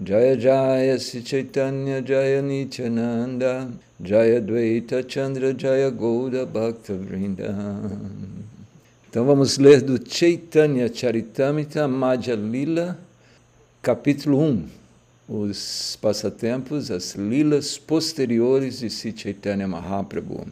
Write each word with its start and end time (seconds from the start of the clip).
Jaya 0.00 0.36
Jaya 0.36 0.96
Sri 1.00 1.22
Chaitanya 1.22 2.00
Jaya 2.00 2.40
Nityananda 2.40 3.68
Jaya 4.00 4.40
Dvaita 4.40 5.02
Chandra 5.02 5.52
Jaya 5.52 5.90
Gouda 5.90 6.46
Bhakta 6.46 6.94
Vrinda 6.94 7.52
Então 9.10 9.26
vamos 9.26 9.58
ler 9.58 9.82
do 9.82 9.98
Chaitanya 10.08 10.88
Charitamrita 10.88 11.88
Madhya 11.88 12.36
Lila, 12.36 12.96
capítulo 13.82 14.40
1, 14.40 14.68
os 15.28 15.98
passatempos, 16.00 16.92
as 16.92 17.16
lilas 17.16 17.76
posteriores 17.76 18.78
de 18.78 18.88
Sri 18.90 19.12
Chaitanya 19.16 19.66
Mahaprabhu. 19.66 20.46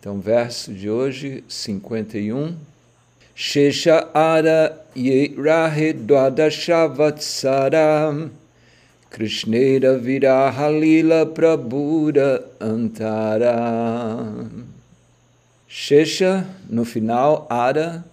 Então, 0.00 0.18
verso 0.20 0.72
de 0.72 0.88
hoje, 0.88 1.44
51. 1.48 2.54
Shesha 3.34 4.08
Ara 4.14 4.86
Ye 4.96 5.34
Rahe 5.36 5.92
Dwadashavatsara 5.92 8.30
Krishneira 9.14 9.96
Viraha 9.96 10.68
Lila 10.68 11.24
Prabhura 11.24 12.44
Antara. 12.60 14.26
Shesha, 15.68 16.44
no 16.68 16.84
final, 16.84 17.46
Ara, 17.48 18.04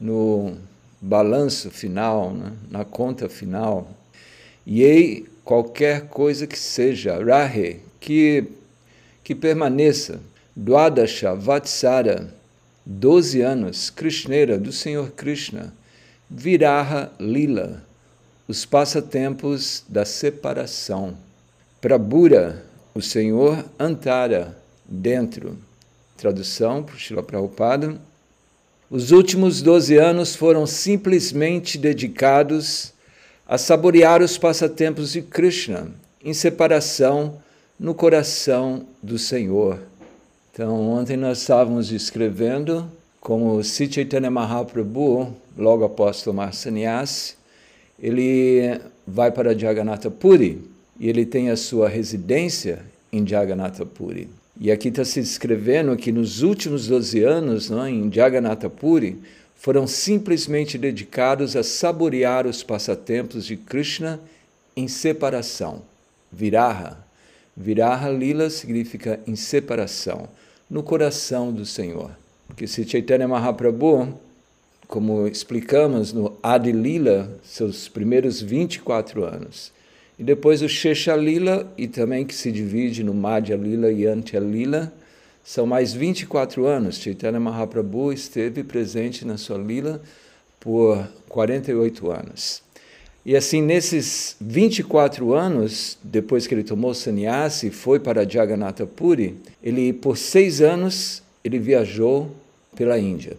no 0.00 0.56
balanço 1.00 1.72
final, 1.72 2.32
né? 2.32 2.52
na 2.70 2.84
conta 2.84 3.28
final. 3.28 3.90
Yei, 4.64 5.26
qualquer 5.44 6.02
coisa 6.02 6.46
que 6.46 6.56
seja, 6.56 7.18
Rahe, 7.18 7.80
que, 7.98 8.44
que 9.24 9.34
permaneça. 9.34 10.20
Dwadasha 10.54 11.34
Vatsara, 11.34 12.32
12 12.86 13.40
anos, 13.40 13.90
Krishneira, 13.90 14.56
do 14.56 14.70
Senhor 14.70 15.10
Krishna. 15.10 15.74
Viraha 16.30 17.10
Lila, 17.18 17.82
os 18.48 18.64
passatempos 18.64 19.84
da 19.86 20.06
separação. 20.06 21.14
Prabhura, 21.82 22.64
o 22.94 23.02
Senhor 23.02 23.62
Antara, 23.78 24.56
dentro. 24.86 25.58
Tradução 26.16 26.82
por 26.82 26.96
Srila 26.96 27.22
Prabhupada. 27.22 28.00
Os 28.90 29.12
últimos 29.12 29.60
12 29.60 29.98
anos 29.98 30.34
foram 30.34 30.66
simplesmente 30.66 31.76
dedicados 31.76 32.94
a 33.46 33.58
saborear 33.58 34.22
os 34.22 34.38
passatempos 34.38 35.12
de 35.12 35.20
Krishna, 35.20 35.88
em 36.24 36.32
separação 36.32 37.40
no 37.78 37.94
coração 37.94 38.86
do 39.02 39.18
Senhor. 39.18 39.78
Então, 40.52 40.90
ontem 40.90 41.18
nós 41.18 41.42
estávamos 41.42 41.92
escrevendo 41.92 42.90
como 43.20 43.62
Sri 43.62 43.92
Chaitanya 43.92 44.30
Mahaprabhu, 44.30 45.36
logo 45.56 45.84
após 45.84 46.22
tomar 46.22 46.54
sannyasi, 46.54 47.37
ele 48.00 48.80
vai 49.06 49.30
para 49.30 49.56
Jagannatha 49.56 50.10
Puri 50.10 50.62
e 50.98 51.08
ele 51.08 51.26
tem 51.26 51.50
a 51.50 51.56
sua 51.56 51.88
residência 51.88 52.84
em 53.12 53.26
Jagannatha 53.26 53.84
Puri. 53.84 54.28
E 54.60 54.70
aqui 54.72 54.88
está 54.88 55.04
se 55.04 55.20
descrevendo 55.20 55.96
que 55.96 56.10
nos 56.10 56.42
últimos 56.42 56.88
12 56.88 57.22
anos, 57.22 57.70
não, 57.70 57.86
em 57.86 58.12
Jagannatha 58.12 58.68
Puri, 58.68 59.18
foram 59.56 59.86
simplesmente 59.86 60.76
dedicados 60.78 61.56
a 61.56 61.62
saborear 61.62 62.46
os 62.46 62.62
passatempos 62.62 63.44
de 63.44 63.56
Krishna 63.56 64.20
em 64.76 64.86
separação. 64.86 65.82
Viraha. 66.30 66.98
Viraha 67.56 68.08
Lila 68.10 68.50
significa 68.50 69.18
em 69.26 69.34
separação, 69.34 70.28
no 70.70 70.82
coração 70.82 71.52
do 71.52 71.66
Senhor. 71.66 72.10
Porque 72.46 72.66
se 72.66 72.88
Chaitanya 72.88 73.26
Mahaprabhu 73.26 74.14
como 74.88 75.28
explicamos 75.28 76.14
no 76.14 76.34
Adi 76.42 76.72
Lila, 76.72 77.30
seus 77.44 77.88
primeiros 77.88 78.40
24 78.40 79.22
anos. 79.22 79.70
E 80.18 80.24
depois 80.24 80.62
o 80.62 80.68
Shesha 80.68 81.14
Lila, 81.14 81.70
e 81.76 81.86
também 81.86 82.24
que 82.24 82.34
se 82.34 82.50
divide 82.50 83.04
no 83.04 83.12
Madhya 83.12 83.54
Lila 83.54 83.92
e 83.92 84.06
Antya 84.06 84.40
Lila, 84.40 84.90
são 85.44 85.66
mais 85.66 85.92
24 85.92 86.66
anos. 86.66 86.98
Chaitanya 86.98 87.38
Mahaprabhu 87.38 88.10
esteve 88.14 88.64
presente 88.64 89.26
na 89.26 89.36
sua 89.36 89.58
Lila 89.58 90.00
por 90.58 91.06
48 91.28 92.10
anos. 92.10 92.62
E 93.26 93.36
assim, 93.36 93.60
nesses 93.60 94.36
24 94.40 95.34
anos, 95.34 95.98
depois 96.02 96.46
que 96.46 96.54
ele 96.54 96.64
tomou 96.64 96.94
sannyasi 96.94 97.66
e 97.66 97.70
foi 97.70 98.00
para 98.00 98.26
Jagannatha 98.26 98.86
Puri, 98.86 99.36
ele, 99.62 99.92
por 99.92 100.16
seis 100.16 100.62
anos, 100.62 101.22
ele 101.44 101.58
viajou 101.58 102.30
pela 102.74 102.98
Índia 102.98 103.36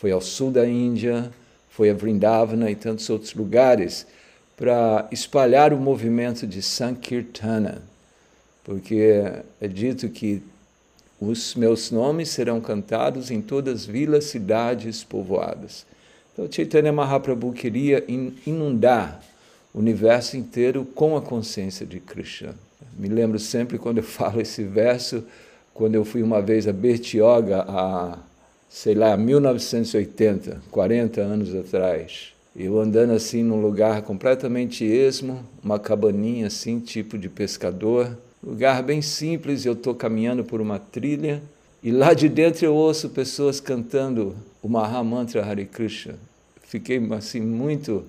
foi 0.00 0.12
ao 0.12 0.20
sul 0.22 0.50
da 0.50 0.66
Índia, 0.66 1.30
foi 1.68 1.90
a 1.90 1.94
Vrindavana 1.94 2.70
e 2.70 2.74
tantos 2.74 3.10
outros 3.10 3.34
lugares 3.34 4.06
para 4.56 5.06
espalhar 5.12 5.74
o 5.74 5.78
movimento 5.78 6.46
de 6.46 6.62
Sankirtana, 6.62 7.82
porque 8.64 9.22
é 9.60 9.68
dito 9.68 10.08
que 10.08 10.42
os 11.20 11.54
meus 11.54 11.90
nomes 11.90 12.30
serão 12.30 12.62
cantados 12.62 13.30
em 13.30 13.42
todas 13.42 13.80
as 13.80 13.86
vilas, 13.86 14.24
cidades, 14.24 15.04
povoadas. 15.04 15.84
Então 16.32 16.50
Chaitanya 16.50 16.94
Mahaprabhu 16.94 17.52
queria 17.52 18.02
inundar 18.46 19.22
o 19.74 19.80
universo 19.80 20.34
inteiro 20.34 20.86
com 20.94 21.14
a 21.14 21.20
consciência 21.20 21.84
de 21.84 22.00
Krishna. 22.00 22.54
Me 22.98 23.08
lembro 23.08 23.38
sempre 23.38 23.76
quando 23.76 23.98
eu 23.98 24.04
falo 24.18 24.40
esse 24.40 24.64
verso, 24.64 25.22
quando 25.74 25.94
eu 25.94 26.06
fui 26.06 26.22
uma 26.22 26.40
vez 26.40 26.66
a 26.66 26.72
Bertioga, 26.72 27.66
a 27.68 28.18
sei 28.70 28.94
lá, 28.94 29.16
1980, 29.16 30.62
40 30.70 31.20
anos 31.20 31.54
atrás. 31.56 32.32
Eu 32.56 32.80
andando 32.80 33.12
assim 33.12 33.42
num 33.42 33.60
lugar 33.60 34.00
completamente 34.02 34.84
esmo, 34.84 35.44
uma 35.62 35.78
cabaninha 35.78 36.46
assim, 36.46 36.78
tipo 36.78 37.18
de 37.18 37.28
pescador, 37.28 38.16
lugar 38.42 38.80
bem 38.82 39.02
simples, 39.02 39.66
eu 39.66 39.72
estou 39.72 39.92
caminhando 39.94 40.44
por 40.44 40.60
uma 40.60 40.78
trilha 40.78 41.42
e 41.82 41.90
lá 41.90 42.14
de 42.14 42.28
dentro 42.28 42.64
eu 42.64 42.74
ouço 42.74 43.08
pessoas 43.08 43.58
cantando 43.60 44.36
o 44.62 44.68
Mahamantra 44.68 45.44
Hare 45.44 45.66
Krishna. 45.66 46.14
Fiquei 46.62 47.00
assim 47.12 47.40
muito 47.40 48.04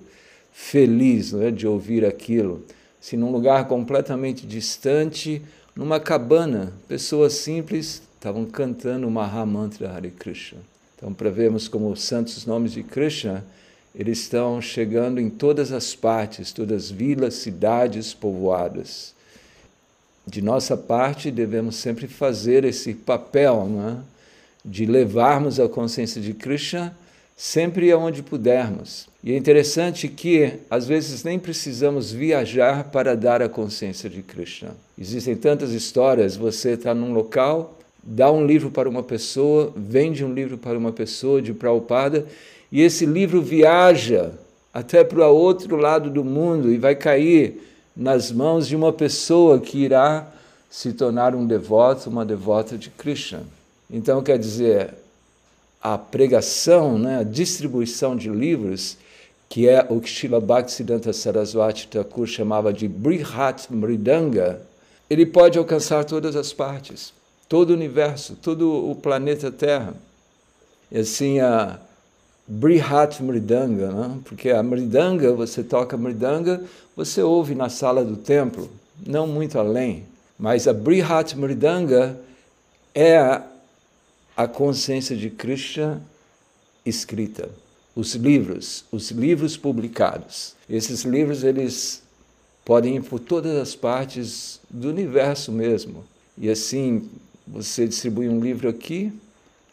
feliz 0.52 1.32
não 1.32 1.42
é, 1.42 1.50
de 1.50 1.66
ouvir 1.66 2.04
aquilo. 2.04 2.62
Assim, 3.00 3.16
num 3.16 3.32
lugar 3.32 3.66
completamente 3.66 4.46
distante, 4.46 5.42
numa 5.74 5.98
cabana, 5.98 6.72
pessoas 6.86 7.32
simples 7.32 8.02
estavam 8.22 8.44
cantando 8.44 9.08
o 9.08 9.10
Mahamantra 9.10 9.90
Hare 9.90 10.12
Krishna. 10.12 10.60
Então, 10.96 11.12
para 11.12 11.28
vermos 11.28 11.66
como 11.66 11.90
os 11.90 12.02
santos 12.04 12.46
nomes 12.46 12.70
de 12.70 12.84
Krishna, 12.84 13.44
eles 13.92 14.20
estão 14.20 14.62
chegando 14.62 15.20
em 15.20 15.28
todas 15.28 15.72
as 15.72 15.96
partes, 15.96 16.52
todas 16.52 16.84
as 16.84 16.90
vilas, 16.92 17.34
cidades, 17.34 18.14
povoadas. 18.14 19.12
De 20.24 20.40
nossa 20.40 20.76
parte, 20.76 21.32
devemos 21.32 21.74
sempre 21.74 22.06
fazer 22.06 22.64
esse 22.64 22.94
papel 22.94 23.66
né, 23.66 23.98
de 24.64 24.86
levarmos 24.86 25.58
a 25.58 25.68
consciência 25.68 26.20
de 26.20 26.32
Krishna 26.32 26.96
sempre 27.36 27.90
aonde 27.90 28.22
pudermos. 28.22 29.08
E 29.24 29.32
é 29.32 29.36
interessante 29.36 30.06
que, 30.06 30.60
às 30.70 30.86
vezes, 30.86 31.24
nem 31.24 31.40
precisamos 31.40 32.12
viajar 32.12 32.84
para 32.84 33.16
dar 33.16 33.42
a 33.42 33.48
consciência 33.48 34.08
de 34.08 34.22
Krishna. 34.22 34.76
Existem 34.96 35.34
tantas 35.34 35.72
histórias, 35.72 36.36
você 36.36 36.74
está 36.74 36.94
num 36.94 37.12
local, 37.12 37.81
dá 38.02 38.30
um 38.32 38.44
livro 38.44 38.70
para 38.70 38.88
uma 38.88 39.02
pessoa, 39.02 39.72
vende 39.76 40.24
um 40.24 40.32
livro 40.32 40.58
para 40.58 40.76
uma 40.76 40.92
pessoa 40.92 41.40
de 41.40 41.54
Prabhupada, 41.54 42.26
e 42.70 42.80
esse 42.80 43.06
livro 43.06 43.40
viaja 43.40 44.32
até 44.74 45.04
para 45.04 45.28
o 45.28 45.36
outro 45.36 45.76
lado 45.76 46.10
do 46.10 46.24
mundo 46.24 46.72
e 46.72 46.78
vai 46.78 46.94
cair 46.94 47.62
nas 47.96 48.32
mãos 48.32 48.66
de 48.66 48.74
uma 48.74 48.92
pessoa 48.92 49.60
que 49.60 49.78
irá 49.78 50.26
se 50.70 50.92
tornar 50.94 51.34
um 51.34 51.46
devoto, 51.46 52.08
uma 52.08 52.24
devota 52.24 52.78
de 52.78 52.88
Krishna. 52.88 53.42
Então, 53.90 54.22
quer 54.22 54.38
dizer, 54.38 54.94
a 55.80 55.98
pregação, 55.98 56.98
né, 56.98 57.18
a 57.18 57.22
distribuição 57.22 58.16
de 58.16 58.30
livros, 58.30 58.96
que 59.50 59.68
é 59.68 59.86
o 59.90 60.00
que 60.00 60.08
Srila 60.08 60.40
Bhaktisiddhanta 60.40 61.12
Saraswati 61.12 61.86
Thakur 61.88 62.26
chamava 62.26 62.72
de 62.72 62.88
Brihat 62.88 63.70
Mridanga, 63.70 64.62
ele 65.10 65.26
pode 65.26 65.58
alcançar 65.58 66.04
todas 66.06 66.34
as 66.34 66.54
partes 66.54 67.12
todo 67.52 67.68
o 67.68 67.74
universo, 67.74 68.34
todo 68.40 68.90
o 68.90 68.96
planeta 68.96 69.50
Terra. 69.50 69.92
E 70.90 71.00
assim, 71.00 71.38
a 71.38 71.78
Brihat 72.48 73.22
Mridanga, 73.22 73.92
né? 73.92 74.18
porque 74.24 74.48
a 74.48 74.62
Mridanga, 74.62 75.34
você 75.34 75.62
toca 75.62 75.94
Mridanga, 75.94 76.64
você 76.96 77.20
ouve 77.20 77.54
na 77.54 77.68
sala 77.68 78.02
do 78.02 78.16
templo, 78.16 78.70
não 79.06 79.26
muito 79.26 79.58
além. 79.58 80.04
Mas 80.38 80.66
a 80.66 80.72
Brihat 80.72 81.36
Mridanga 81.36 82.18
é 82.94 83.18
a, 83.18 83.46
a 84.34 84.48
consciência 84.48 85.14
de 85.14 85.28
Krishna 85.28 86.02
escrita. 86.86 87.50
Os 87.94 88.14
livros, 88.14 88.86
os 88.90 89.10
livros 89.10 89.58
publicados. 89.58 90.54
Esses 90.70 91.02
livros, 91.02 91.44
eles 91.44 92.02
podem 92.64 92.96
ir 92.96 93.02
por 93.02 93.20
todas 93.20 93.54
as 93.58 93.74
partes 93.74 94.58
do 94.70 94.88
universo 94.88 95.52
mesmo. 95.52 96.02
E 96.38 96.48
assim, 96.48 97.10
você 97.52 97.86
distribui 97.86 98.28
um 98.28 98.40
livro 98.40 98.68
aqui, 98.68 99.12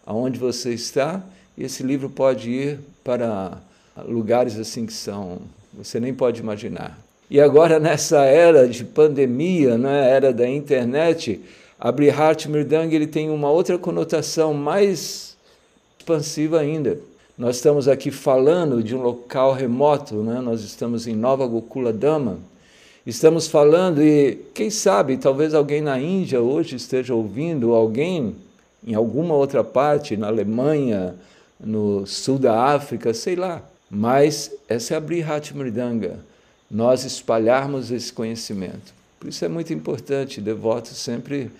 aonde 0.05 0.37
você 0.37 0.73
está, 0.73 1.23
e 1.57 1.63
esse 1.63 1.81
livro 1.81 2.09
pode 2.09 2.49
ir 2.49 2.79
para 3.03 3.57
lugares 4.05 4.59
assim 4.59 4.85
que 4.85 4.93
são, 4.93 5.39
você 5.73 5.99
nem 5.99 6.13
pode 6.13 6.41
imaginar. 6.41 6.99
E 7.29 7.39
agora, 7.39 7.79
nessa 7.79 8.25
era 8.25 8.67
de 8.67 8.83
pandemia, 8.83 9.77
né, 9.77 10.09
era 10.09 10.33
da 10.33 10.47
internet, 10.47 11.39
a 11.79 11.91
Brihat 11.91 12.49
Mirdang 12.49 12.93
ele 12.93 13.07
tem 13.07 13.29
uma 13.29 13.49
outra 13.49 13.77
conotação 13.77 14.53
mais 14.53 15.37
expansiva 15.97 16.59
ainda. 16.59 16.99
Nós 17.37 17.55
estamos 17.55 17.87
aqui 17.87 18.11
falando 18.11 18.83
de 18.83 18.93
um 18.93 19.01
local 19.01 19.53
remoto, 19.53 20.15
né? 20.15 20.41
nós 20.41 20.61
estamos 20.61 21.07
em 21.07 21.15
Nova 21.15 21.47
Gokula 21.47 21.93
Dama, 21.93 22.39
estamos 23.09 23.47
falando, 23.47 24.01
e 24.01 24.35
quem 24.53 24.69
sabe, 24.69 25.17
talvez 25.17 25.53
alguém 25.53 25.81
na 25.81 25.99
Índia 25.99 26.41
hoje 26.41 26.75
esteja 26.75 27.13
ouvindo, 27.13 27.73
alguém 27.73 28.35
em 28.85 28.93
alguma 28.93 29.33
outra 29.33 29.63
parte, 29.63 30.15
na 30.15 30.27
Alemanha, 30.27 31.15
no 31.59 32.05
sul 32.05 32.37
da 32.37 32.63
África, 32.63 33.13
sei 33.13 33.35
lá. 33.35 33.61
Mas 33.89 34.51
essa 34.67 34.93
é 34.93 34.97
a 34.97 34.99
Brihat 34.99 35.55
Mridanga, 35.55 36.19
nós 36.69 37.03
espalharmos 37.03 37.91
esse 37.91 38.13
conhecimento. 38.13 38.93
Por 39.19 39.27
isso 39.27 39.43
é 39.43 39.47
muito 39.47 39.73
importante 39.73 40.39
devotos 40.39 40.97
sempre 40.97 41.51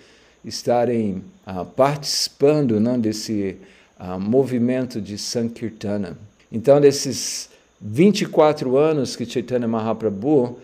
estarem 0.44 1.22
ah, 1.44 1.64
participando 1.64 2.80
não, 2.80 2.98
desse 2.98 3.56
ah, 3.98 4.18
movimento 4.18 5.00
de 5.00 5.18
Sankirtana. 5.18 6.16
Então, 6.50 6.80
desses 6.80 7.50
24 7.80 8.76
anos 8.76 9.16
que 9.16 9.26
Chaitanya 9.26 9.68
Mahaprabhu, 9.68 10.58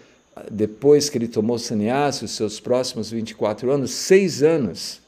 depois 0.51 1.09
que 1.09 1.19
ele 1.19 1.29
tomou 1.29 1.59
sannyasa, 1.59 2.25
os 2.25 2.33
seus 2.33 2.61
próximos 2.61 3.11
24 3.11 3.71
anos, 3.71 3.91
seis 3.93 4.43
anos, 4.43 5.01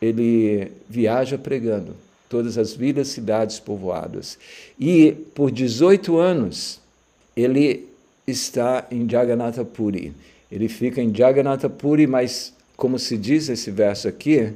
ele 0.00 0.72
viaja 0.88 1.36
pregando 1.36 1.94
todas 2.28 2.56
as 2.58 2.74
vilas, 2.74 3.08
cidades 3.08 3.60
povoadas. 3.60 4.38
E 4.78 5.12
por 5.34 5.50
18 5.50 6.16
anos 6.18 6.80
ele 7.36 7.88
está 8.26 8.86
em 8.90 9.08
Jagannatha 9.08 9.64
Puri. 9.64 10.12
Ele 10.50 10.68
fica 10.68 11.02
em 11.02 11.14
Jagannatha 11.14 11.68
Puri, 11.68 12.06
mas 12.06 12.52
como 12.76 12.98
se 12.98 13.16
diz 13.16 13.48
esse 13.48 13.70
verso 13.70 14.08
aqui, 14.08 14.52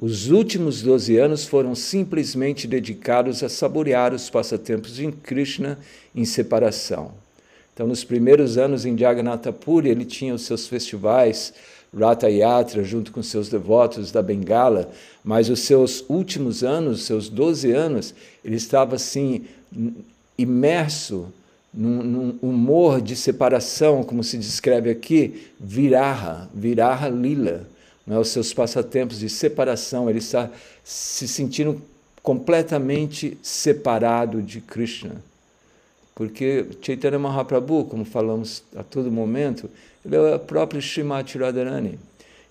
os 0.00 0.28
últimos 0.30 0.82
12 0.82 1.16
anos 1.16 1.46
foram 1.46 1.74
simplesmente 1.74 2.66
dedicados 2.66 3.42
a 3.42 3.48
saborear 3.48 4.12
os 4.12 4.28
passatempos 4.28 4.96
de 4.96 5.10
Krishna 5.10 5.78
em 6.14 6.24
separação. 6.24 7.12
Então, 7.76 7.86
nos 7.86 8.02
primeiros 8.02 8.56
anos 8.56 8.86
em 8.86 8.96
Jagannatha 8.96 9.52
Puri, 9.52 9.90
ele 9.90 10.06
tinha 10.06 10.34
os 10.34 10.46
seus 10.46 10.66
festivais, 10.66 11.52
Rata 11.94 12.26
Yatra, 12.26 12.82
junto 12.82 13.12
com 13.12 13.22
seus 13.22 13.50
devotos 13.50 14.10
da 14.10 14.22
Bengala, 14.22 14.90
mas 15.22 15.50
os 15.50 15.60
seus 15.60 16.02
últimos 16.08 16.64
anos, 16.64 17.04
seus 17.04 17.28
12 17.28 17.70
anos, 17.72 18.14
ele 18.42 18.56
estava 18.56 18.96
assim, 18.96 19.44
imerso 20.38 21.30
num, 21.72 22.02
num, 22.02 22.38
humor 22.40 23.02
de 23.02 23.14
separação, 23.14 24.02
como 24.02 24.24
se 24.24 24.38
descreve 24.38 24.88
aqui, 24.88 25.48
viraha, 25.60 26.48
viraha 26.54 27.10
lila, 27.10 27.68
né? 28.06 28.18
os 28.18 28.28
seus 28.28 28.54
passatempos 28.54 29.18
de 29.18 29.28
separação, 29.28 30.08
ele 30.08 30.20
está 30.20 30.48
se 30.82 31.28
sentindo 31.28 31.82
completamente 32.22 33.36
separado 33.42 34.40
de 34.40 34.62
Krishna. 34.62 35.22
Porque 36.16 36.64
Chaitanya 36.80 37.18
Mahaprabhu, 37.18 37.84
como 37.84 38.02
falamos 38.02 38.64
a 38.74 38.82
todo 38.82 39.12
momento, 39.12 39.68
ele 40.02 40.16
é 40.16 40.34
o 40.34 40.38
próprio 40.38 40.80
Srimati 40.80 41.36
Radharani. 41.36 41.98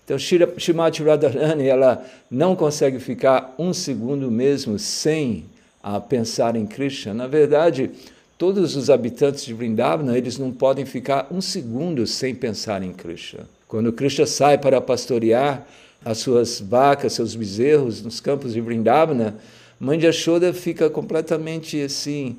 Então, 0.04 0.16
Srimati 0.16 1.02
Radharani, 1.02 1.66
ela 1.66 2.06
não 2.30 2.54
consegue 2.54 3.00
ficar 3.00 3.54
um 3.58 3.74
segundo 3.74 4.30
mesmo 4.30 4.78
sem 4.78 5.44
a 5.82 5.98
pensar 5.98 6.54
em 6.54 6.64
Krishna. 6.64 7.12
Na 7.12 7.26
verdade, 7.26 7.90
todos 8.38 8.76
os 8.76 8.88
habitantes 8.88 9.44
de 9.44 9.52
Vrindavana, 9.52 10.16
eles 10.16 10.38
não 10.38 10.52
podem 10.52 10.84
ficar 10.84 11.26
um 11.28 11.40
segundo 11.40 12.06
sem 12.06 12.36
pensar 12.36 12.84
em 12.84 12.92
Krishna. 12.92 13.48
Quando 13.66 13.92
Krishna 13.92 14.26
sai 14.26 14.58
para 14.58 14.80
pastorear 14.80 15.66
as 16.04 16.18
suas 16.18 16.60
vacas, 16.60 17.14
seus 17.14 17.34
bezerros 17.34 18.00
nos 18.00 18.20
campos 18.20 18.52
de 18.52 18.60
Vrindavana, 18.60 19.34
Mãe 19.78 19.98
de 19.98 20.10
fica 20.54 20.88
completamente 20.88 21.78
assim, 21.82 22.36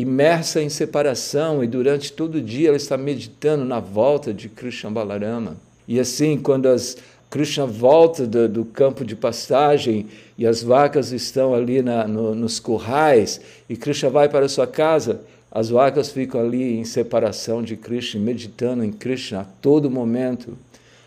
imersa 0.00 0.62
em 0.62 0.68
separação 0.68 1.62
e 1.64 1.66
durante 1.66 2.12
todo 2.12 2.36
o 2.36 2.40
dia 2.40 2.68
ela 2.68 2.76
está 2.76 2.96
meditando 2.96 3.64
na 3.64 3.80
volta 3.80 4.32
de 4.32 4.48
Krishna 4.48 4.88
Balarama. 4.88 5.56
E 5.88 5.98
assim, 5.98 6.38
quando 6.38 6.66
as 6.66 6.96
Krishna 7.28 7.66
volta 7.66 8.24
do, 8.24 8.48
do 8.48 8.64
campo 8.64 9.04
de 9.04 9.16
pastagem 9.16 10.06
e 10.38 10.46
as 10.46 10.62
vacas 10.62 11.10
estão 11.10 11.52
ali 11.52 11.82
na, 11.82 12.06
no, 12.06 12.32
nos 12.32 12.60
currais 12.60 13.40
e 13.68 13.76
Krishna 13.76 14.08
vai 14.08 14.28
para 14.28 14.46
a 14.46 14.48
sua 14.48 14.68
casa, 14.68 15.20
as 15.50 15.68
vacas 15.68 16.12
ficam 16.12 16.40
ali 16.40 16.78
em 16.78 16.84
separação 16.84 17.60
de 17.60 17.76
Krishna, 17.76 18.20
meditando 18.20 18.84
em 18.84 18.92
Krishna 18.92 19.40
a 19.40 19.44
todo 19.44 19.90
momento. 19.90 20.56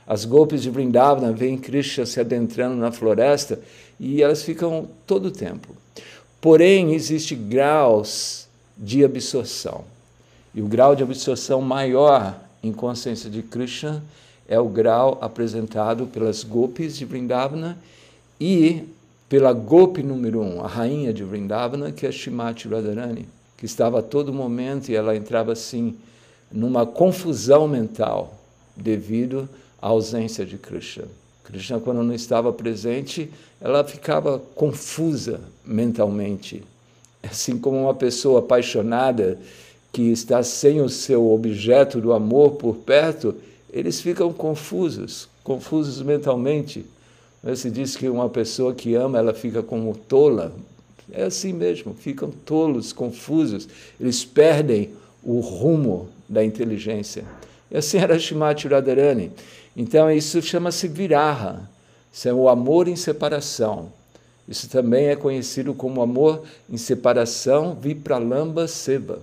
As 0.05 0.25
golpes 0.25 0.61
de 0.61 0.69
Vrindavana 0.69 1.31
veem 1.31 1.57
Krishna 1.57 2.05
se 2.05 2.19
adentrando 2.19 2.75
na 2.75 2.91
floresta 2.91 3.57
e 3.97 4.21
elas 4.21 4.43
ficam 4.43 4.89
todo 5.07 5.27
o 5.27 5.31
tempo. 5.31 5.69
Porém, 6.41 6.93
existem 6.93 7.37
graus 7.37 8.50
de 8.77 9.03
absorção. 9.03 9.83
E 10.53 10.61
o 10.61 10.67
grau 10.67 10.95
de 10.95 11.03
absorção 11.03 11.61
maior 11.61 12.39
em 12.63 12.71
consciência 12.71 13.29
de 13.29 13.41
Krishna 13.41 14.03
é 14.47 14.59
o 14.59 14.67
grau 14.67 15.17
apresentado 15.21 16.07
pelas 16.07 16.43
gopis 16.43 16.97
de 16.97 17.05
Vrindavana 17.05 17.77
e 18.39 18.83
pela 19.29 19.53
gopi 19.53 20.03
número 20.03 20.41
um, 20.41 20.61
a 20.61 20.67
rainha 20.67 21.13
de 21.13 21.23
Vrindavana, 21.23 21.91
que 21.91 22.05
é 22.05 22.11
Shimati 22.11 22.67
Radharani, 22.67 23.27
que 23.55 23.65
estava 23.65 23.99
a 23.99 24.03
todo 24.03 24.33
momento 24.33 24.89
e 24.89 24.95
ela 24.95 25.15
entrava 25.15 25.53
assim 25.53 25.95
numa 26.51 26.85
confusão 26.85 27.67
mental 27.67 28.37
devido 28.75 29.47
à 29.81 29.87
ausência 29.87 30.45
de 30.45 30.57
Krishna. 30.57 31.05
Krishna, 31.45 31.79
quando 31.79 32.03
não 32.03 32.13
estava 32.13 32.51
presente, 32.51 33.31
ela 33.61 33.83
ficava 33.83 34.39
confusa 34.53 35.39
mentalmente 35.65 36.63
assim 37.23 37.57
como 37.57 37.83
uma 37.83 37.93
pessoa 37.93 38.39
apaixonada 38.39 39.37
que 39.91 40.11
está 40.11 40.41
sem 40.41 40.81
o 40.81 40.89
seu 40.89 41.31
objeto 41.31 41.99
do 41.99 42.13
amor 42.13 42.51
por 42.51 42.77
perto, 42.77 43.35
eles 43.71 43.99
ficam 44.01 44.31
confusos, 44.31 45.27
confusos 45.43 46.01
mentalmente. 46.01 46.85
Se 47.55 47.69
diz 47.69 47.95
que 47.95 48.07
uma 48.07 48.29
pessoa 48.29 48.73
que 48.73 48.95
ama, 48.95 49.17
ela 49.17 49.33
fica 49.33 49.61
como 49.61 49.95
tola. 49.95 50.53
É 51.11 51.23
assim 51.23 51.51
mesmo, 51.51 51.93
ficam 51.93 52.31
tolos, 52.45 52.93
confusos, 52.93 53.67
eles 53.99 54.23
perdem 54.23 54.91
o 55.23 55.39
rumo 55.39 56.07
da 56.27 56.43
inteligência. 56.43 57.25
E 57.69 57.77
assim 57.77 57.97
era 57.97 58.17
Shimati 58.17 58.67
Radharani. 58.67 59.31
Então 59.75 60.09
isso 60.09 60.41
chama-se 60.41 60.87
viraha, 60.87 61.69
isso 62.11 62.29
é 62.29 62.33
o 62.33 62.47
amor 62.47 62.87
em 62.87 62.95
separação. 62.95 63.91
Isso 64.51 64.67
também 64.67 65.07
é 65.07 65.15
conhecido 65.15 65.73
como 65.73 66.01
amor 66.01 66.43
em 66.69 66.75
separação, 66.75 67.73
vipralamba 67.73 68.67
seva. 68.67 69.19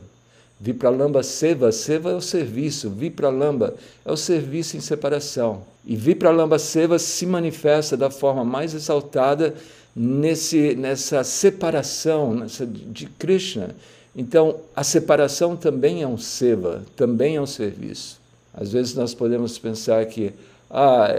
Vipralamba 0.58 1.22
seva, 1.22 1.70
seva 1.70 2.12
é 2.12 2.14
o 2.14 2.20
serviço, 2.22 2.88
vipralamba 2.88 3.74
é 4.06 4.10
o 4.10 4.16
serviço 4.16 4.78
em 4.78 4.80
separação. 4.80 5.64
E 5.84 5.94
vipralamba 5.94 6.58
seva 6.58 6.98
se 6.98 7.26
manifesta 7.26 7.94
da 7.94 8.10
forma 8.10 8.42
mais 8.42 8.72
exaltada 8.72 9.54
nesse, 9.94 10.74
nessa 10.74 11.22
separação 11.22 12.34
nessa, 12.34 12.64
de 12.66 13.04
Krishna. 13.04 13.76
Então, 14.16 14.56
a 14.74 14.82
separação 14.82 15.54
também 15.54 16.02
é 16.02 16.06
um 16.06 16.16
seva, 16.16 16.86
também 16.96 17.36
é 17.36 17.40
um 17.40 17.46
serviço. 17.46 18.18
Às 18.54 18.72
vezes 18.72 18.94
nós 18.94 19.12
podemos 19.12 19.58
pensar 19.58 20.06
que 20.06 20.32
ah, 20.70 21.14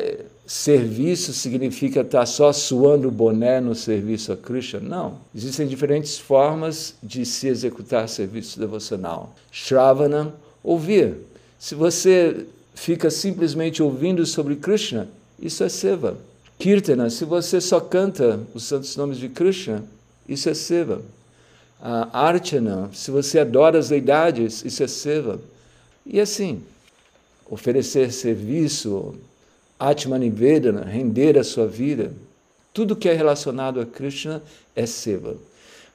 serviço 0.45 1.33
significa 1.33 2.01
estar 2.01 2.25
só 2.25 2.51
suando 2.51 3.07
o 3.07 3.11
boné 3.11 3.59
no 3.61 3.75
serviço 3.75 4.31
a 4.31 4.37
Krishna. 4.37 4.79
Não. 4.79 5.19
Existem 5.35 5.67
diferentes 5.67 6.17
formas 6.17 6.95
de 7.01 7.25
se 7.25 7.47
executar 7.47 8.09
serviço 8.09 8.59
devocional. 8.59 9.35
Shravana, 9.51 10.33
ouvir. 10.63 11.17
Se 11.59 11.75
você 11.75 12.47
fica 12.73 13.11
simplesmente 13.11 13.83
ouvindo 13.83 14.25
sobre 14.25 14.55
Krishna, 14.55 15.07
isso 15.39 15.63
é 15.63 15.69
seva. 15.69 16.17
Kirtana, 16.57 17.09
se 17.09 17.25
você 17.25 17.61
só 17.61 17.79
canta 17.79 18.39
os 18.53 18.63
santos 18.63 18.95
nomes 18.95 19.17
de 19.17 19.29
Krishna, 19.29 19.83
isso 20.27 20.49
é 20.49 20.53
seva. 20.53 20.97
Uh, 21.79 22.09
Archana, 22.11 22.89
se 22.91 23.11
você 23.11 23.39
adora 23.39 23.79
as 23.79 23.89
deidades, 23.89 24.65
isso 24.65 24.83
é 24.83 24.87
seva. 24.87 25.39
E 26.05 26.19
assim, 26.19 26.61
oferecer 27.49 28.11
serviço, 28.11 29.15
Atmanivedana, 29.79 30.83
render 30.83 31.37
a 31.37 31.43
sua 31.43 31.65
vida, 31.65 32.11
tudo 32.73 32.95
que 32.95 33.07
é 33.07 33.13
relacionado 33.13 33.79
a 33.79 33.85
Krishna 33.85 34.43
é 34.75 34.85
Seva. 34.85 35.37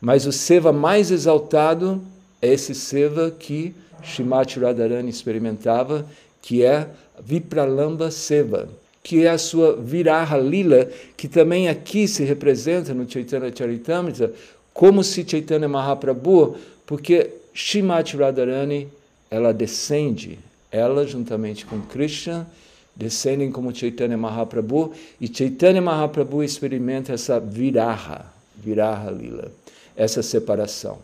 Mas 0.01 0.27
o 0.27 0.33
Seva 0.33 0.73
mais 0.73 1.11
exaltado 1.11 2.03
é 2.41 2.53
esse 2.53 2.75
Seva 2.75 3.31
que 3.31 3.75
Shimati 4.03 4.59
Radharani 4.59 5.11
experimentava, 5.11 6.07
que 6.43 6.65
é 6.65 6.89
Vipralamba 7.23 8.11
Seva, 8.11 8.69
que 9.03 9.25
é 9.25 9.31
a 9.31 9.39
sua 9.39 9.77
Viraha 9.77 10.37
Lila, 10.39 10.89
que 11.17 11.29
também 11.29 11.69
aqui 11.69 12.09
se 12.09 12.25
representa 12.25 12.95
no 12.95 13.09
Chaitanya 13.09 13.53
Charitamrita 13.55 14.33
como 14.73 15.05
se 15.05 15.25
Chaitanya 15.29 15.69
Mahaprabhu, 15.69 16.57
porque 16.85 17.31
Shimati 17.53 18.17
Radharani, 18.17 18.89
ela 19.31 19.53
descende, 19.53 20.39
Ela, 20.71 21.07
juntamente 21.07 21.65
com 21.65 21.81
Krishna, 21.81 22.49
descendem 22.97 23.51
como 23.51 23.75
Chaitanya 23.75 24.17
Mahaprabhu 24.17 24.93
e 25.21 25.27
Chaitanya 25.27 25.83
Mahaprabhu 25.83 26.43
experimenta 26.43 27.13
essa 27.13 27.41
viraha, 27.41 28.27
viraha 28.57 29.11
lila, 29.11 29.51
essa 29.97 30.23
separação. 30.23 30.99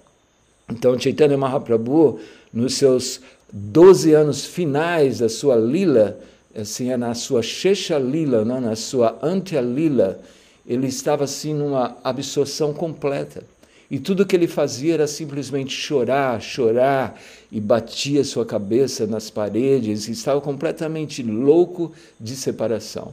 Então 0.70 0.98
Chaitanya 0.98 1.36
Mahaprabhu, 1.36 2.20
nos 2.52 2.74
seus 2.74 3.20
12 3.52 4.12
anos 4.14 4.44
finais 4.44 5.18
da 5.18 5.28
sua 5.28 5.56
lila, 5.56 6.18
assim, 6.54 6.90
é 6.90 6.96
na 6.96 7.14
sua 7.14 7.42
Shesha 7.42 7.98
Lila, 7.98 8.44
não? 8.44 8.60
na 8.60 8.76
sua 8.76 9.18
Antya 9.22 9.60
Lila, 9.60 10.20
ele 10.66 10.86
estava 10.86 11.24
assim 11.24 11.54
numa 11.54 11.96
absorção 12.04 12.72
completa. 12.72 13.42
E 13.90 13.98
tudo 13.98 14.24
que 14.24 14.36
ele 14.36 14.46
fazia 14.46 14.94
era 14.94 15.06
simplesmente 15.06 15.72
chorar, 15.72 16.40
chorar, 16.40 17.20
e 17.50 17.60
batia 17.60 18.22
sua 18.22 18.46
cabeça 18.46 19.06
nas 19.06 19.28
paredes, 19.30 20.06
e 20.06 20.12
estava 20.12 20.40
completamente 20.40 21.22
louco 21.22 21.92
de 22.18 22.36
separação. 22.36 23.12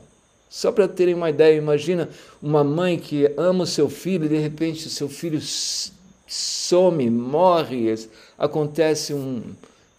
Só 0.49 0.71
para 0.71 0.87
terem 0.87 1.15
uma 1.15 1.29
ideia, 1.29 1.57
imagina 1.57 2.09
uma 2.41 2.63
mãe 2.63 2.97
que 2.97 3.31
ama 3.35 3.63
o 3.63 3.67
seu 3.67 3.89
filho 3.89 4.25
e 4.25 4.29
de 4.29 4.37
repente 4.37 4.87
o 4.87 4.89
seu 4.89 5.09
filho 5.09 5.39
some, 6.27 7.09
morre, 7.09 7.93
acontece 8.37 9.13
um. 9.13 9.41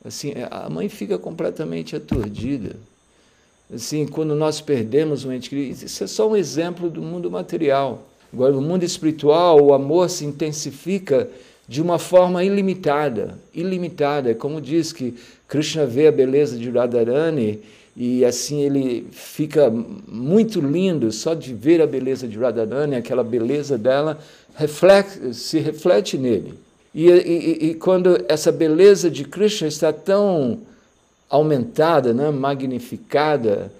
Assim, 0.04 0.32
a 0.50 0.70
mãe 0.70 0.88
fica 0.88 1.18
completamente 1.18 1.96
aturdida. 1.96 2.76
Assim, 3.72 4.06
quando 4.06 4.34
nós 4.34 4.60
perdemos 4.60 5.24
um 5.24 5.32
ente 5.32 5.50
querido, 5.50 5.84
isso 5.84 6.04
é 6.04 6.06
só 6.06 6.28
um 6.28 6.36
exemplo 6.36 6.88
do 6.88 7.02
mundo 7.02 7.30
material. 7.30 8.06
Agora, 8.32 8.52
no 8.52 8.60
mundo 8.60 8.84
espiritual, 8.84 9.60
o 9.60 9.72
amor 9.72 10.10
se 10.10 10.24
intensifica 10.24 11.28
de 11.66 11.82
uma 11.82 11.98
forma 11.98 12.44
ilimitada, 12.44 13.38
ilimitada. 13.54 14.34
Como 14.34 14.60
diz 14.60 14.92
que 14.92 15.14
Krishna 15.46 15.86
vê 15.86 16.08
a 16.08 16.12
beleza 16.12 16.56
de 16.56 16.70
Radharani 16.70 17.60
e 17.96 18.24
assim 18.24 18.62
ele 18.62 19.06
fica 19.10 19.70
muito 20.06 20.60
lindo 20.60 21.10
só 21.10 21.34
de 21.34 21.52
ver 21.52 21.82
a 21.82 21.86
beleza 21.86 22.28
de 22.28 22.38
Radharani, 22.38 22.94
aquela 22.94 23.24
beleza 23.24 23.76
dela 23.76 24.18
reflete, 24.54 25.34
se 25.34 25.58
reflete 25.58 26.16
nele. 26.16 26.54
E, 26.94 27.08
e, 27.08 27.70
e, 27.70 27.74
quando 27.74 28.24
essa 28.28 28.50
beleza 28.50 29.10
de 29.10 29.24
Krishna 29.24 29.68
está 29.68 29.92
tão 29.92 30.60
aumentada, 31.28 32.14
né, 32.14 32.30
magnificada, 32.30 33.70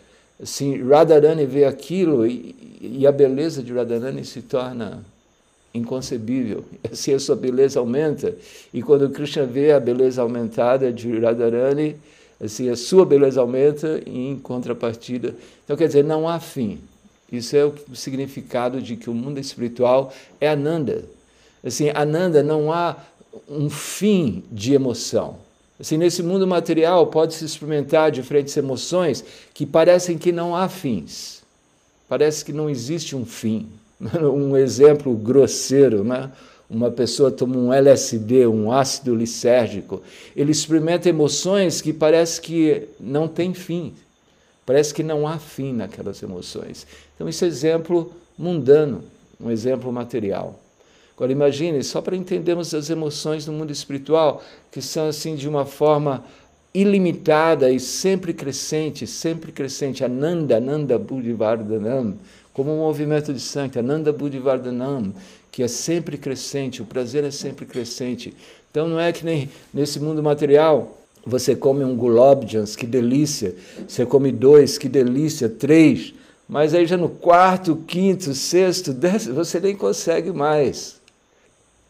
assim, 0.43 0.83
Radharani 0.83 1.47
vê 1.47 1.65
aquilo 1.65 2.27
e, 2.27 2.55
e 2.81 3.07
a 3.07 3.13
beleza 3.13 3.63
de 3.63 3.73
Radharani 3.73 4.25
se 4.25 4.43
torna 4.43 5.05
inconcebível. 5.75 6.65
Assim 6.91 7.13
a 7.13 7.19
sua 7.19 7.37
beleza 7.37 7.81
aumenta. 7.81 8.35
E 8.73 8.83
quando 8.83 9.11
Krishna 9.11 9.45
vê 9.45 9.73
a 9.73 9.81
beleza 9.81 10.23
aumentada 10.23 10.93
de 10.93 11.19
Radharani, 11.19 11.97
assim 12.43 12.69
a 12.69 12.77
sua 12.77 13.05
beleza 13.05 13.41
aumenta 13.41 14.01
em 14.07 14.39
contrapartida. 14.39 15.35
Então 15.65 15.77
quer 15.77 15.87
dizer, 15.87 16.05
não 16.05 16.29
há 16.29 16.41
fim. 16.41 16.79
Isso 17.31 17.55
é 17.57 17.65
o 17.65 17.75
significado 17.95 18.81
de 18.81 18.97
que 18.97 19.11
o 19.11 19.15
mundo 19.15 19.39
espiritual 19.39 20.13
é 20.41 20.49
Ananda. 20.49 21.05
Assim, 21.63 21.91
Ananda 21.95 22.43
não 22.43 22.73
há 22.73 22.97
um 23.49 23.69
fim 23.69 24.43
de 24.51 24.73
emoção. 24.73 25.37
Assim, 25.81 25.97
nesse 25.97 26.23
mundo 26.23 26.47
material 26.47 27.07
pode-se 27.07 27.45
experimentar 27.45 28.11
diferentes 28.11 28.57
emoções 28.57 29.25
que 29.55 29.65
parecem 29.65 30.19
que 30.19 30.33
não 30.33 30.57
há 30.57 30.69
fins. 30.69 31.43
Parece 32.09 32.45
que 32.45 32.53
não 32.53 32.69
existe 32.69 33.15
um 33.15 33.25
fim. 33.25 33.69
Um 34.21 34.57
exemplo 34.57 35.15
grosseiro, 35.17 36.05
né? 36.05 36.31
Uma 36.71 36.91
pessoa 36.91 37.31
toma 37.31 37.57
um 37.57 37.73
LSD, 37.73 38.47
um 38.47 38.71
ácido 38.71 39.15
lisérgico, 39.15 40.03
ele 40.37 40.53
experimenta 40.53 41.09
emoções 41.09 41.81
que 41.81 41.93
parece 41.95 42.41
que 42.41 42.89
não 43.01 43.27
tem 43.27 43.55
fim. 43.55 43.95
Parece 44.67 44.93
que 44.93 45.03
não 45.03 45.27
há 45.27 45.39
fim 45.39 45.73
naquelas 45.73 46.23
emoções. 46.23 46.87
Então, 47.15 47.27
esse 47.27 47.43
é 47.43 47.49
exemplo 47.49 48.13
mundano, 48.37 49.03
um 49.41 49.51
exemplo 49.51 49.91
material. 49.91 50.61
Agora, 51.19 51.33
imagine, 51.33 51.83
só 51.83 52.01
para 52.01 52.15
entendermos 52.15 52.73
as 52.73 52.91
emoções 52.91 53.45
no 53.45 53.53
mundo 53.53 53.73
espiritual, 53.73 54.41
que 54.71 54.81
são 54.81 55.09
assim 55.09 55.35
de 55.35 55.49
uma 55.49 55.67
forma 55.67 56.25
ilimitada 56.73 57.73
e 57.73 57.81
sempre 57.81 58.33
crescente, 58.33 59.05
sempre 59.05 59.51
crescente, 59.51 60.05
Ananda, 60.05 60.59
Ananda 60.59 60.97
Buddhivardhanam, 60.97 62.15
como 62.53 62.73
um 62.73 62.79
movimento 62.79 63.33
de 63.33 63.41
sangue, 63.41 63.81
Ananda 63.81 64.13
Buddhivardhanam, 64.13 65.13
que 65.51 65.65
é 65.65 65.67
sempre 65.67 66.17
crescente, 66.17 66.83
o 66.83 66.85
prazer 66.85 67.25
é 67.25 67.33
sempre 67.33 67.67
crescente. 67.67 68.33
Então 68.71 68.87
não 68.87 69.01
é 69.01 69.11
que 69.11 69.25
nem 69.25 69.51
nesse 69.75 69.99
mundo 69.99 70.23
material 70.23 70.99
você 71.27 71.57
come 71.57 71.83
um 71.83 71.97
gulobjans, 71.97 72.77
que 72.77 72.87
delícia. 72.87 73.57
Você 73.89 74.07
come 74.07 74.31
dois, 74.31 74.79
que 74.79 74.89
delícia. 74.89 75.49
Três. 75.49 76.15
Mas 76.49 76.75
aí 76.75 76.87
já 76.87 76.97
no 76.97 77.09
quarto, 77.09 77.75
quinto, 77.89 78.33
sexto, 78.35 78.93
décimo, 78.93 79.35
você 79.35 79.59
nem 79.59 79.75
consegue 79.75 80.31
mais. 80.31 80.98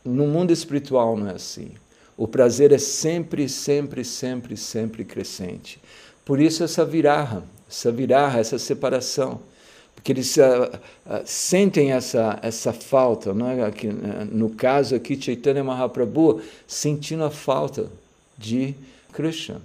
No 0.05 0.27
mundo 0.27 0.53
espiritual 0.53 1.17
não 1.17 1.29
é 1.29 1.35
assim. 1.35 1.73
O 2.17 2.27
prazer 2.27 2.73
é 2.73 2.79
sempre, 2.79 3.49
sempre, 3.49 4.05
sempre, 4.05 4.57
sempre 4.57 5.05
crescente. 5.05 5.81
Por 6.25 6.41
isso 6.41 6.65
essa 6.65 6.85
virarra, 6.85 7.45
essa 7.69 7.93
virarra, 7.93 8.41
essa 8.41 8.59
separação. 8.59 9.41
Porque 9.95 10.13
eles 10.13 10.37
uh, 10.37 10.65
uh, 11.07 11.23
sentem 11.25 11.93
essa, 11.93 12.39
essa 12.43 12.73
falta. 12.73 13.35
Não 13.35 13.49
é? 13.49 13.65
Aqui, 13.65 13.89
uh, 13.89 13.95
no 14.31 14.51
caso 14.51 14.95
aqui, 14.95 15.21
Chaitanya 15.21 15.63
Mahaprabhu 15.63 16.41
sentindo 16.67 17.25
a 17.25 17.31
falta 17.31 17.91
de 18.37 18.75
Krishna. 19.13 19.61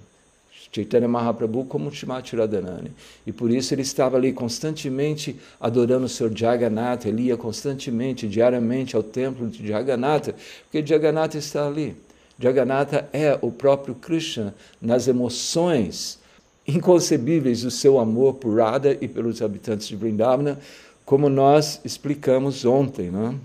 Chaitanya 0.74 1.06
Mahaprabhu 1.06 1.64
como 1.66 1.90
Shrimati 1.90 2.34
Radharani. 2.34 2.90
E 3.24 3.32
por 3.32 3.50
isso 3.50 3.72
ele 3.72 3.82
estava 3.82 4.16
ali 4.16 4.32
constantemente 4.32 5.36
adorando 5.60 6.06
o 6.06 6.08
Senhor 6.08 6.36
Jagannatha, 6.36 7.08
ele 7.08 7.24
ia 7.24 7.36
constantemente, 7.36 8.26
diariamente 8.26 8.96
ao 8.96 9.02
templo 9.02 9.46
de 9.46 9.68
Jagannatha, 9.68 10.34
porque 10.64 10.84
Jagannatha 10.84 11.38
está 11.38 11.66
ali. 11.66 11.94
Jagannatha 12.38 13.08
é 13.12 13.38
o 13.40 13.52
próprio 13.52 13.94
Krishna 13.94 14.52
nas 14.82 15.06
emoções 15.06 16.18
inconcebíveis 16.66 17.62
do 17.62 17.70
seu 17.70 18.00
amor 18.00 18.34
por 18.34 18.58
Radha 18.58 18.98
e 19.00 19.06
pelos 19.06 19.42
habitantes 19.42 19.86
de 19.86 19.94
Vrindavana, 19.94 20.58
como 21.04 21.28
nós 21.28 21.80
explicamos 21.84 22.64
ontem. 22.64 23.10
Não? 23.10 23.38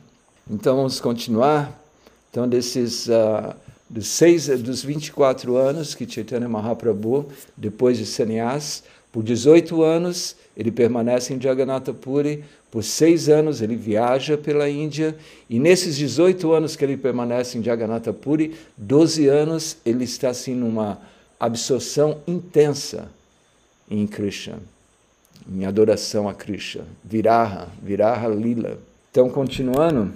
Então 0.49 0.77
vamos 0.77 0.99
continuar. 0.99 1.79
Então, 2.31 2.47
desses 2.47 3.07
uh, 3.07 3.55
dos, 3.89 4.07
seis, 4.07 4.47
dos 4.47 4.83
24 4.83 5.57
anos 5.57 5.95
que 5.95 6.09
Chaitanya 6.09 6.47
Mahaprabhu, 6.47 7.27
depois 7.57 7.97
de 7.97 8.05
sannyas, 8.05 8.83
por 9.11 9.23
18 9.23 9.81
anos 9.81 10.35
ele 10.55 10.71
permanece 10.71 11.33
em 11.33 11.41
Jagannatha 11.41 11.93
Puri, 11.93 12.43
por 12.69 12.83
seis 12.83 13.27
anos 13.29 13.61
ele 13.61 13.75
viaja 13.75 14.37
pela 14.37 14.69
Índia, 14.69 15.15
e 15.49 15.57
nesses 15.57 15.97
18 15.97 16.51
anos 16.53 16.75
que 16.75 16.85
ele 16.85 16.97
permanece 16.97 17.57
em 17.57 17.63
Jagannatha 17.63 18.13
Puri, 18.13 18.55
12 18.77 19.27
anos 19.27 19.77
ele 19.85 20.03
está 20.03 20.29
assim 20.29 20.53
numa 20.53 20.99
absorção 21.39 22.19
intensa 22.27 23.09
em 23.89 24.05
Krishna, 24.05 24.59
em 25.51 25.65
adoração 25.65 26.29
a 26.29 26.33
Krishna, 26.33 26.83
Viraha, 27.03 27.69
Viraha 27.81 28.27
Lila. 28.27 28.77
Então, 29.09 29.29
continuando, 29.29 30.11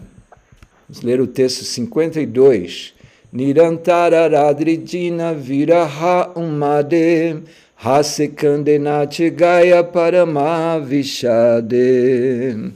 vamos 0.87 1.01
ler 1.01 1.19
o 1.19 1.25
texto 1.25 1.63
52. 1.63 2.93
Nirantara 3.33 4.27
Radrijina 4.27 5.33
Viraha 5.33 6.31
Umade 6.35 7.41
Hasekandena 7.75 9.07
Gaya 9.35 9.83
Paramavishade. 9.83 12.71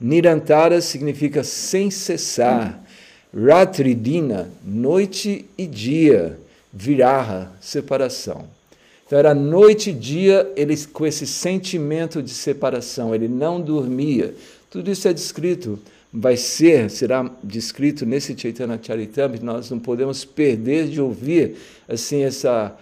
Nirantara 0.00 0.80
significa 0.80 1.42
sem 1.42 1.90
cessar. 1.90 2.84
Ratridina, 3.34 4.48
noite 4.64 5.44
e 5.58 5.66
dia. 5.66 6.38
Viraha, 6.72 7.50
separação. 7.60 8.44
Então 9.04 9.18
era 9.18 9.34
noite 9.34 9.90
e 9.90 9.92
dia 9.92 10.48
ele, 10.54 10.76
com 10.86 11.04
esse 11.04 11.26
sentimento 11.26 12.22
de 12.22 12.30
separação, 12.30 13.12
ele 13.12 13.26
não 13.26 13.60
dormia. 13.60 14.32
Tudo 14.70 14.88
isso 14.88 15.08
é 15.08 15.12
descrito 15.12 15.80
vai 16.12 16.36
ser, 16.36 16.90
será 16.90 17.30
descrito 17.42 18.06
nesse 18.06 18.38
Chaitanya 18.38 18.78
Charitamrita, 18.82 19.44
nós 19.44 19.70
não 19.70 19.78
podemos 19.78 20.24
perder 20.24 20.88
de 20.88 21.00
ouvir 21.00 21.56
assim 21.88 22.22
essa, 22.22 22.76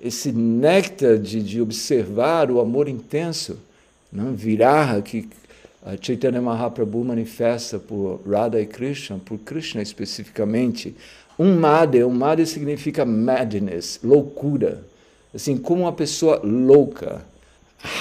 esse 0.00 0.30
néctar 0.32 1.18
de, 1.18 1.42
de 1.42 1.60
observar 1.60 2.50
o 2.50 2.60
amor 2.60 2.88
intenso, 2.88 3.58
não? 4.12 4.34
viraha 4.34 5.02
que 5.02 5.28
Chaitanya 6.00 6.40
Mahaprabhu 6.40 7.04
manifesta 7.04 7.78
por 7.78 8.20
Radha 8.26 8.58
e 8.58 8.66
Krishna, 8.66 9.20
por 9.22 9.38
Krishna 9.38 9.82
especificamente. 9.82 10.94
Um 11.38 11.58
made, 11.58 12.02
um 12.02 12.10
made 12.10 12.46
significa 12.46 13.04
madness, 13.04 14.00
loucura. 14.02 14.82
Assim, 15.34 15.58
como 15.58 15.82
uma 15.82 15.92
pessoa 15.92 16.40
louca. 16.42 17.22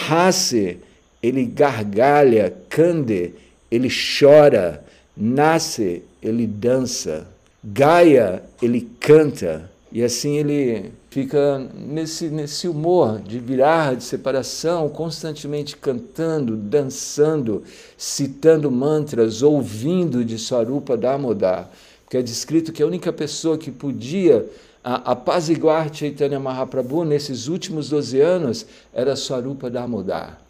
Hase, 0.09 0.77
ele 1.21 1.45
gargalha, 1.45 2.53
kande, 2.69 3.33
ele 3.73 3.89
chora, 3.89 4.85
nasce, 5.17 6.03
ele 6.21 6.45
dança, 6.45 7.27
Gaia, 7.63 8.43
ele 8.61 8.89
canta, 8.99 9.71
E 9.91 10.03
assim 10.03 10.37
ele 10.37 10.91
fica 11.09 11.59
nesse, 11.75 12.27
nesse 12.27 12.67
humor 12.67 13.19
de 13.19 13.39
virar, 13.39 13.95
de 13.95 14.03
separação, 14.03 14.89
constantemente 14.89 15.77
cantando, 15.77 16.55
dançando, 16.57 17.63
citando 17.97 18.69
mantras, 18.69 19.41
ouvindo 19.41 20.25
de 20.25 20.37
Swarupa 20.37 20.97
Damodar. 20.97 21.69
Porque 22.03 22.17
é 22.17 22.21
descrito 22.21 22.73
que 22.73 22.83
a 22.83 22.87
única 22.87 23.13
pessoa 23.13 23.57
que 23.57 23.71
podia 23.71 24.45
apaziguar 24.83 25.93
Chaitanya 25.93 26.39
Mahaprabhu 26.39 27.05
nesses 27.05 27.47
últimos 27.47 27.89
12 27.89 28.19
anos 28.19 28.65
era 28.93 29.15
Swarupa 29.15 29.69
Damodar. 29.69 30.42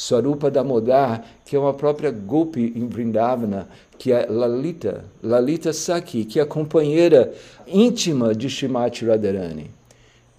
Swarupa 0.00 0.50
Damodar, 0.50 1.22
que 1.44 1.54
é 1.54 1.58
uma 1.58 1.74
própria 1.74 2.10
Gopi 2.10 2.72
em 2.74 2.88
Vrindavana, 2.88 3.68
que 3.98 4.10
é 4.10 4.24
Lalita, 4.30 5.04
Lalita 5.22 5.74
Saki, 5.74 6.24
que 6.24 6.40
é 6.40 6.42
a 6.42 6.46
companheira 6.46 7.34
íntima 7.66 8.34
de 8.34 8.48
Shimati 8.48 9.04
Radharani. 9.04 9.70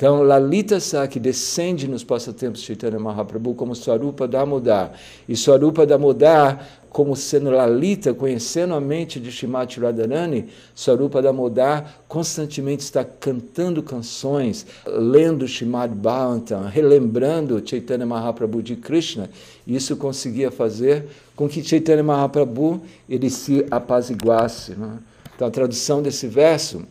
Então, 0.01 0.23
Lalita 0.23 0.79
Saki 0.79 1.19
descende 1.19 1.87
nos 1.87 2.03
passatempos 2.03 2.61
de 2.61 2.65
Chaitanya 2.65 2.97
Mahaprabhu 2.97 3.53
como 3.53 3.75
Swarupa 3.75 4.27
Damodar. 4.27 4.93
E 5.29 5.35
Swarupa 5.35 5.85
Damodar, 5.85 6.67
como 6.89 7.15
sendo 7.15 7.51
Lalita, 7.51 8.11
conhecendo 8.11 8.73
a 8.73 8.81
mente 8.81 9.19
de 9.19 9.31
Shimati 9.31 9.79
Radharani, 9.79 10.47
Swarupa 10.73 11.21
Damodar 11.21 12.01
constantemente 12.07 12.81
está 12.81 13.05
cantando 13.05 13.83
canções, 13.83 14.65
lendo 14.87 15.47
Shimad 15.47 15.93
Bhagavatam, 15.93 16.63
relembrando 16.63 17.61
Chaitanya 17.63 18.07
Mahaprabhu 18.07 18.63
de 18.63 18.75
Krishna. 18.77 19.29
Isso 19.67 19.95
conseguia 19.95 20.49
fazer 20.49 21.05
com 21.35 21.47
que 21.47 21.63
Chaitanya 21.63 22.01
Mahaprabhu 22.01 22.81
ele 23.07 23.29
se 23.29 23.63
apaziguasse. 23.69 24.71
Né? 24.71 24.97
Então, 25.35 25.47
a 25.47 25.51
tradução 25.51 26.01
desse 26.01 26.25
verso 26.25 26.81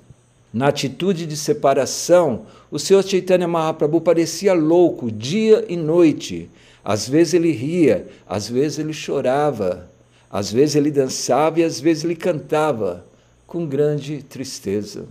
na 0.52 0.69
atitude 0.69 1.26
de 1.26 1.37
separação, 1.37 2.47
o 2.71 2.78
Senhor 2.78 3.04
Chaitanya 3.04 3.47
Mahaprabhu 3.47 4.00
parecia 4.00 4.52
louco 4.52 5.11
dia 5.11 5.64
e 5.69 5.76
noite. 5.76 6.50
Às 6.85 7.09
vezes 7.09 7.35
ele 7.35 7.52
ria, 7.52 8.09
às 8.26 8.49
vezes 8.49 8.78
ele 8.78 8.92
chorava, 8.92 9.88
às 10.30 10.50
vezes 10.50 10.76
ele 10.76 10.90
dançava 10.90 11.61
e 11.61 11.64
às 11.64 11.78
vezes 11.78 12.04
ele 12.04 12.16
cantava 12.16 13.04
com 13.47 13.66
grande 13.66 14.23
tristeza. 14.23 15.04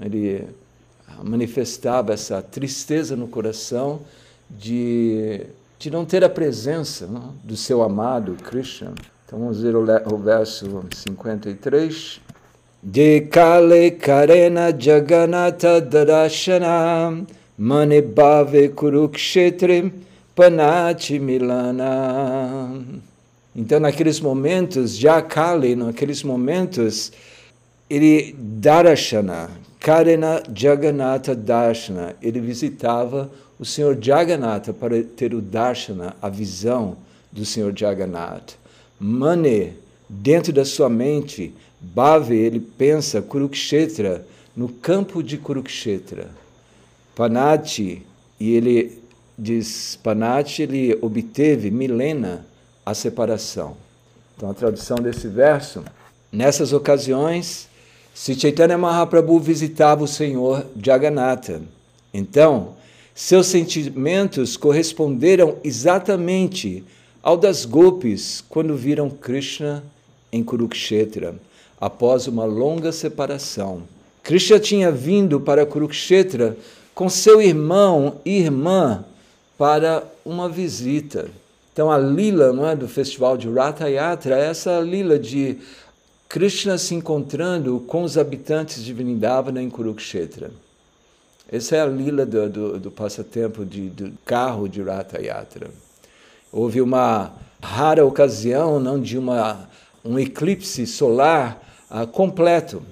Ele 0.00 0.44
manifestava 1.22 2.12
essa 2.12 2.42
tristeza 2.42 3.14
no 3.14 3.28
coração 3.28 4.00
de, 4.50 5.46
de 5.78 5.90
não 5.90 6.04
ter 6.04 6.24
a 6.24 6.28
presença 6.28 7.06
não, 7.06 7.34
do 7.44 7.56
seu 7.56 7.82
amado 7.82 8.36
Krishna. 8.42 8.92
Então 9.26 9.38
vamos 9.38 9.60
ver 9.60 9.76
o, 9.76 9.82
o 10.12 10.18
verso 10.18 10.84
53. 10.94 12.20
De 12.86 13.28
kale 13.30 13.98
karena 13.98 14.70
jaganata 14.78 15.80
darashana 15.80 17.26
mane 17.58 18.02
bhave 18.02 18.68
kurukshetre 18.74 19.90
panachi 20.36 21.18
milana. 21.18 22.84
Então, 23.56 23.80
naqueles 23.80 24.20
momentos, 24.20 24.98
já 24.98 25.22
Kali, 25.22 25.74
naqueles 25.74 26.22
momentos, 26.22 27.10
ele 27.88 28.34
darashana, 28.38 29.48
karena 29.80 30.42
jaganata 30.54 31.34
darshana, 31.34 32.14
ele 32.20 32.40
visitava 32.40 33.30
o 33.58 33.64
Senhor 33.64 33.96
Jagannatha 33.98 34.74
para 34.74 35.02
ter 35.02 35.32
o 35.32 35.40
darshana, 35.40 36.14
a 36.20 36.28
visão 36.28 36.98
do 37.32 37.46
Senhor 37.46 37.72
Jagannatha. 37.74 38.56
Mane, 39.00 39.72
dentro 40.06 40.52
da 40.52 40.66
sua 40.66 40.90
mente, 40.90 41.54
Bhave, 41.84 42.34
ele 42.34 42.60
pensa 42.60 43.20
Kurukshetra, 43.20 44.26
no 44.56 44.68
campo 44.68 45.22
de 45.22 45.36
Kurukshetra. 45.36 46.30
Panati, 47.14 48.02
e 48.40 48.54
ele 48.54 49.02
diz, 49.38 49.98
Panati, 50.02 50.62
ele 50.62 50.98
obteve 51.02 51.70
milena 51.70 52.46
a 52.86 52.94
separação. 52.94 53.76
Então, 54.36 54.50
a 54.50 54.54
tradução 54.54 54.96
desse 54.96 55.28
verso, 55.28 55.84
nessas 56.32 56.72
ocasiões, 56.72 57.68
se 58.14 58.34
Chaitanya 58.34 58.78
Mahaprabhu 58.78 59.38
visitava 59.38 60.04
o 60.04 60.08
Senhor 60.08 60.66
Jagannatha, 60.82 61.62
então, 62.12 62.74
seus 63.14 63.46
sentimentos 63.48 64.56
corresponderam 64.56 65.56
exatamente 65.62 66.84
ao 67.22 67.36
das 67.36 67.64
gopis 67.64 68.42
quando 68.48 68.76
viram 68.76 69.10
Krishna 69.10 69.84
em 70.32 70.42
Kurukshetra 70.42 71.34
após 71.80 72.26
uma 72.26 72.44
longa 72.44 72.92
separação. 72.92 73.82
Krishna 74.22 74.58
tinha 74.58 74.90
vindo 74.90 75.38
para 75.38 75.66
Kurukshetra 75.66 76.56
com 76.94 77.08
seu 77.08 77.42
irmão 77.42 78.20
e 78.24 78.38
irmã 78.38 79.04
para 79.58 80.04
uma 80.24 80.48
visita. 80.48 81.28
Então 81.72 81.90
a 81.90 81.98
lila 81.98 82.52
não 82.52 82.66
é, 82.66 82.76
do 82.76 82.88
festival 82.88 83.36
de 83.36 83.48
Ratha 83.48 83.88
Yatra 83.88 84.38
é 84.38 84.46
essa 84.46 84.80
lila 84.80 85.18
de 85.18 85.58
Krishna 86.28 86.78
se 86.78 86.94
encontrando 86.94 87.80
com 87.80 88.02
os 88.02 88.16
habitantes 88.16 88.82
de 88.82 88.92
Vrindavana 88.92 89.62
em 89.62 89.68
Kurukshetra. 89.68 90.50
Essa 91.50 91.76
é 91.76 91.80
a 91.80 91.86
lila 91.86 92.24
do, 92.24 92.48
do, 92.48 92.80
do 92.80 92.90
passatempo 92.90 93.64
de, 93.64 93.90
do 93.90 94.12
carro 94.24 94.68
de 94.68 94.82
Ratha 94.82 95.20
Yatra. 95.20 95.70
Houve 96.50 96.80
uma 96.80 97.32
rara 97.60 98.06
ocasião 98.06 98.80
não 98.80 99.00
de 99.00 99.18
uma, 99.18 99.68
um 100.04 100.18
eclipse 100.18 100.86
solar 100.86 101.60
ah, 101.94 102.06
completo. 102.06 102.82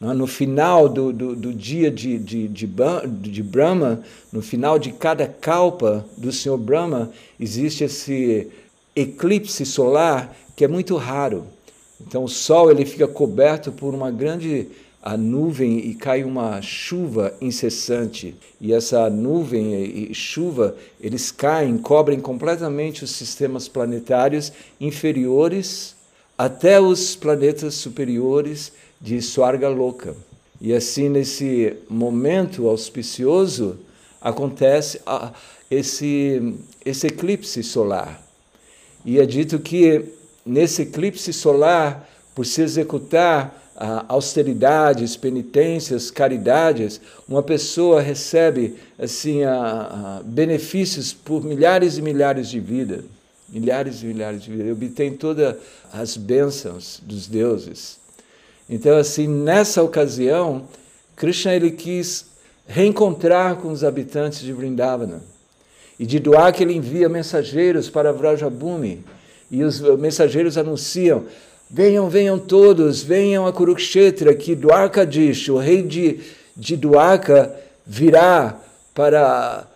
No 0.00 0.26
final 0.26 0.88
do, 0.88 1.12
do, 1.12 1.34
do 1.34 1.52
dia 1.52 1.90
de, 1.90 2.16
de, 2.16 2.48
de, 2.48 2.66
de, 2.66 3.42
Brahma, 3.42 4.00
no 4.32 4.40
final 4.40 4.78
de 4.78 4.92
cada 4.92 5.26
kalpa 5.26 6.06
do 6.16 6.32
Senhor 6.32 6.56
Brahma, 6.56 7.10
existe 7.38 7.84
esse 7.84 8.46
eclipse 8.94 9.66
solar 9.66 10.34
que 10.56 10.64
é 10.64 10.68
muito 10.68 10.96
raro. 10.96 11.44
Então 12.00 12.22
o 12.24 12.28
Sol 12.28 12.70
ele 12.70 12.86
fica 12.86 13.06
coberto 13.08 13.72
por 13.72 13.94
uma 13.94 14.12
grande 14.12 14.68
a 15.02 15.16
nuvem 15.16 15.78
e 15.78 15.94
cai 15.94 16.22
uma 16.22 16.62
chuva 16.62 17.34
incessante. 17.40 18.36
E 18.60 18.72
essa 18.72 19.10
nuvem 19.10 19.74
e 19.74 20.14
chuva, 20.14 20.76
eles 21.00 21.32
caem, 21.32 21.76
cobrem 21.76 22.20
completamente 22.20 23.02
os 23.02 23.10
sistemas 23.10 23.66
planetários 23.66 24.52
inferiores 24.80 25.98
até 26.40 26.80
os 26.80 27.14
planetas 27.14 27.74
superiores 27.74 28.72
de 28.98 29.20
Swarga 29.20 29.68
Loka. 29.68 30.16
E 30.58 30.72
assim, 30.72 31.06
nesse 31.10 31.76
momento 31.86 32.66
auspicioso, 32.66 33.76
acontece 34.22 35.02
esse, 35.70 36.54
esse 36.82 37.08
eclipse 37.08 37.62
solar. 37.62 38.26
E 39.04 39.20
é 39.20 39.26
dito 39.26 39.58
que 39.58 40.02
nesse 40.44 40.80
eclipse 40.80 41.30
solar, 41.30 42.08
por 42.34 42.46
se 42.46 42.62
executar 42.62 43.74
austeridades, 44.08 45.18
penitências, 45.18 46.10
caridades, 46.10 47.02
uma 47.28 47.42
pessoa 47.42 48.00
recebe 48.00 48.76
assim 48.98 49.40
benefícios 50.24 51.12
por 51.12 51.44
milhares 51.44 51.98
e 51.98 52.02
milhares 52.02 52.48
de 52.48 52.58
vidas 52.58 53.04
milhares 53.52 54.02
e 54.02 54.06
milhares 54.06 54.42
de 54.42 54.50
vidas, 54.50 54.72
obtém 54.72 55.12
todas 55.12 55.56
as 55.92 56.16
bênçãos 56.16 57.00
dos 57.02 57.26
deuses. 57.26 57.98
Então, 58.68 58.96
assim, 58.96 59.26
nessa 59.26 59.82
ocasião, 59.82 60.68
Krishna 61.16 61.54
ele 61.54 61.72
quis 61.72 62.26
reencontrar 62.66 63.56
com 63.56 63.72
os 63.72 63.82
habitantes 63.82 64.40
de 64.40 64.52
Vrindavana. 64.52 65.22
E 65.98 66.06
de 66.06 66.18
que 66.54 66.62
ele 66.62 66.72
envia 66.72 67.08
mensageiros 67.08 67.90
para 67.90 68.12
Vrajabhumi. 68.12 69.04
E 69.50 69.62
os 69.62 69.80
mensageiros 69.98 70.56
anunciam: 70.56 71.24
venham, 71.68 72.08
venham 72.08 72.38
todos, 72.38 73.02
venham 73.02 73.46
a 73.46 73.52
Kurukshetra, 73.52 74.34
que 74.34 74.54
Dwarkadish, 74.54 75.50
o 75.50 75.58
rei 75.58 75.82
de, 75.82 76.20
de 76.56 76.76
Dwarka, 76.76 77.54
virá 77.84 78.58
para 78.94 79.66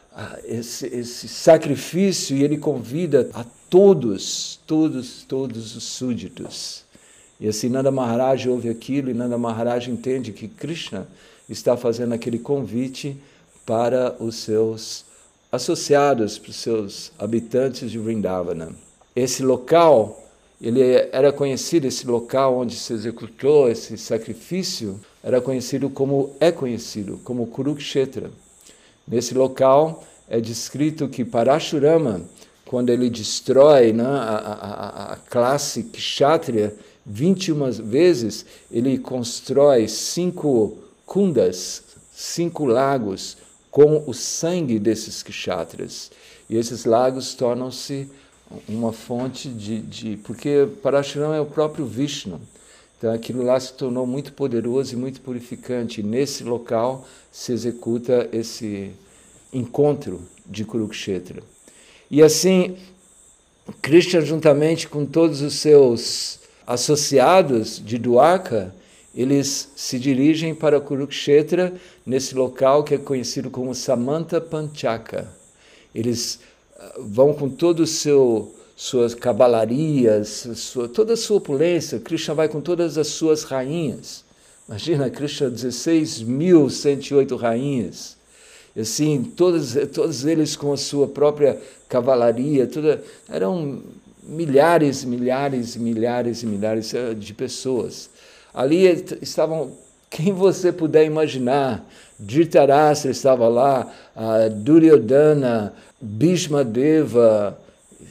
esse, 0.44 0.86
esse 0.86 1.28
sacrifício 1.28 2.36
e 2.36 2.44
ele 2.44 2.56
convida 2.56 3.28
a 3.34 3.44
todos, 3.68 4.60
todos, 4.66 5.24
todos 5.24 5.76
os 5.76 5.84
súditos. 5.84 6.84
E 7.40 7.48
assim 7.48 7.68
Nanda 7.68 7.90
Maharaj 7.90 8.48
ouve 8.48 8.68
aquilo 8.68 9.10
e 9.10 9.14
Nanda 9.14 9.36
Maharaj 9.36 9.90
entende 9.90 10.32
que 10.32 10.48
Krishna 10.48 11.06
está 11.48 11.76
fazendo 11.76 12.14
aquele 12.14 12.38
convite 12.38 13.16
para 13.66 14.14
os 14.20 14.36
seus 14.36 15.04
associados, 15.50 16.38
para 16.38 16.50
os 16.50 16.56
seus 16.56 17.12
habitantes 17.18 17.90
de 17.90 17.98
Vrindavana. 17.98 18.72
Esse 19.14 19.42
local, 19.42 20.22
ele 20.60 20.80
era 21.12 21.32
conhecido, 21.32 21.86
esse 21.86 22.06
local 22.06 22.58
onde 22.58 22.76
se 22.76 22.92
executou 22.92 23.68
esse 23.68 23.96
sacrifício, 23.96 25.00
era 25.22 25.40
conhecido 25.40 25.88
como, 25.88 26.34
é 26.40 26.50
conhecido 26.50 27.20
como 27.24 27.46
Kurukshetra. 27.46 28.30
Nesse 29.06 29.34
local 29.34 30.02
é 30.28 30.40
descrito 30.40 31.08
que 31.08 31.24
Parashurama, 31.24 32.22
quando 32.66 32.90
ele 32.90 33.10
destrói 33.10 33.92
né, 33.92 34.04
a, 34.04 34.08
a, 34.08 35.12
a 35.12 35.16
classe 35.16 35.84
kshatriya 35.84 36.74
21 37.06 37.70
vezes, 37.82 38.46
ele 38.70 38.98
constrói 38.98 39.88
cinco 39.88 40.78
kundas, 41.04 41.82
cinco 42.12 42.64
lagos 42.64 43.36
com 43.70 44.04
o 44.06 44.14
sangue 44.14 44.78
desses 44.78 45.22
kshatras. 45.22 46.10
E 46.48 46.56
esses 46.56 46.84
lagos 46.84 47.34
tornam-se 47.34 48.08
uma 48.68 48.92
fonte 48.92 49.48
de, 49.48 49.80
de. 49.80 50.16
Porque 50.18 50.68
Parashuram 50.82 51.34
é 51.34 51.40
o 51.40 51.46
próprio 51.46 51.84
Vishnu. 51.84 52.40
Então 52.96 53.12
aquilo 53.12 53.42
lá 53.42 53.58
se 53.58 53.74
tornou 53.74 54.06
muito 54.06 54.32
poderoso 54.32 54.94
e 54.94 54.96
muito 54.96 55.20
purificante. 55.20 56.00
E 56.00 56.04
nesse 56.04 56.44
local 56.44 57.06
se 57.30 57.52
executa 57.52 58.28
esse 58.32 58.92
encontro 59.52 60.22
de 60.46 60.64
Kurukshetra. 60.64 61.42
E 62.10 62.22
assim, 62.22 62.76
Krishna, 63.80 64.20
juntamente 64.20 64.88
com 64.88 65.06
todos 65.06 65.40
os 65.40 65.54
seus 65.54 66.40
associados 66.66 67.82
de 67.84 67.98
Dwarka, 67.98 68.74
eles 69.14 69.70
se 69.76 69.98
dirigem 69.98 70.54
para 70.54 70.80
Kurukshetra, 70.80 71.72
nesse 72.04 72.34
local 72.34 72.82
que 72.82 72.94
é 72.94 72.98
conhecido 72.98 73.48
como 73.48 73.74
Samanta 73.74 74.40
Panchaka. 74.40 75.28
Eles 75.94 76.40
ah, 76.76 76.94
vão 76.98 77.32
com 77.32 77.48
todo 77.48 77.80
o 77.80 77.86
seu 77.86 78.52
suas 78.76 79.14
cavalarias, 79.14 80.48
sua, 80.56 80.88
toda 80.88 81.12
a 81.12 81.16
sua 81.16 81.36
opulência. 81.36 82.00
Krishna 82.00 82.34
vai 82.34 82.48
com 82.48 82.60
todas 82.60 82.98
as 82.98 83.06
suas 83.06 83.44
rainhas. 83.44 84.24
Imagina, 84.68 85.08
Krishna, 85.10 85.48
16.108 85.50 87.36
rainhas. 87.38 88.16
Assim, 88.76 89.22
todos, 89.22 89.76
todos 89.92 90.24
eles 90.24 90.56
com 90.56 90.72
a 90.72 90.76
sua 90.76 91.06
própria 91.06 91.60
cavalaria, 91.88 92.66
toda, 92.66 93.02
eram 93.28 93.82
milhares, 94.22 95.04
milhares, 95.04 95.76
milhares 95.76 96.42
e 96.42 96.46
milhares 96.46 96.92
eh, 96.92 97.14
de 97.14 97.32
pessoas. 97.32 98.10
Ali 98.52 98.84
estavam 99.22 99.72
quem 100.10 100.32
você 100.32 100.72
puder 100.72 101.04
imaginar. 101.04 101.84
Dhritarashtra 102.18 103.10
estava 103.10 103.48
lá, 103.48 103.92
Duryodhana, 104.62 105.74
Bhishma 106.00 106.62
Deva, 106.62 107.58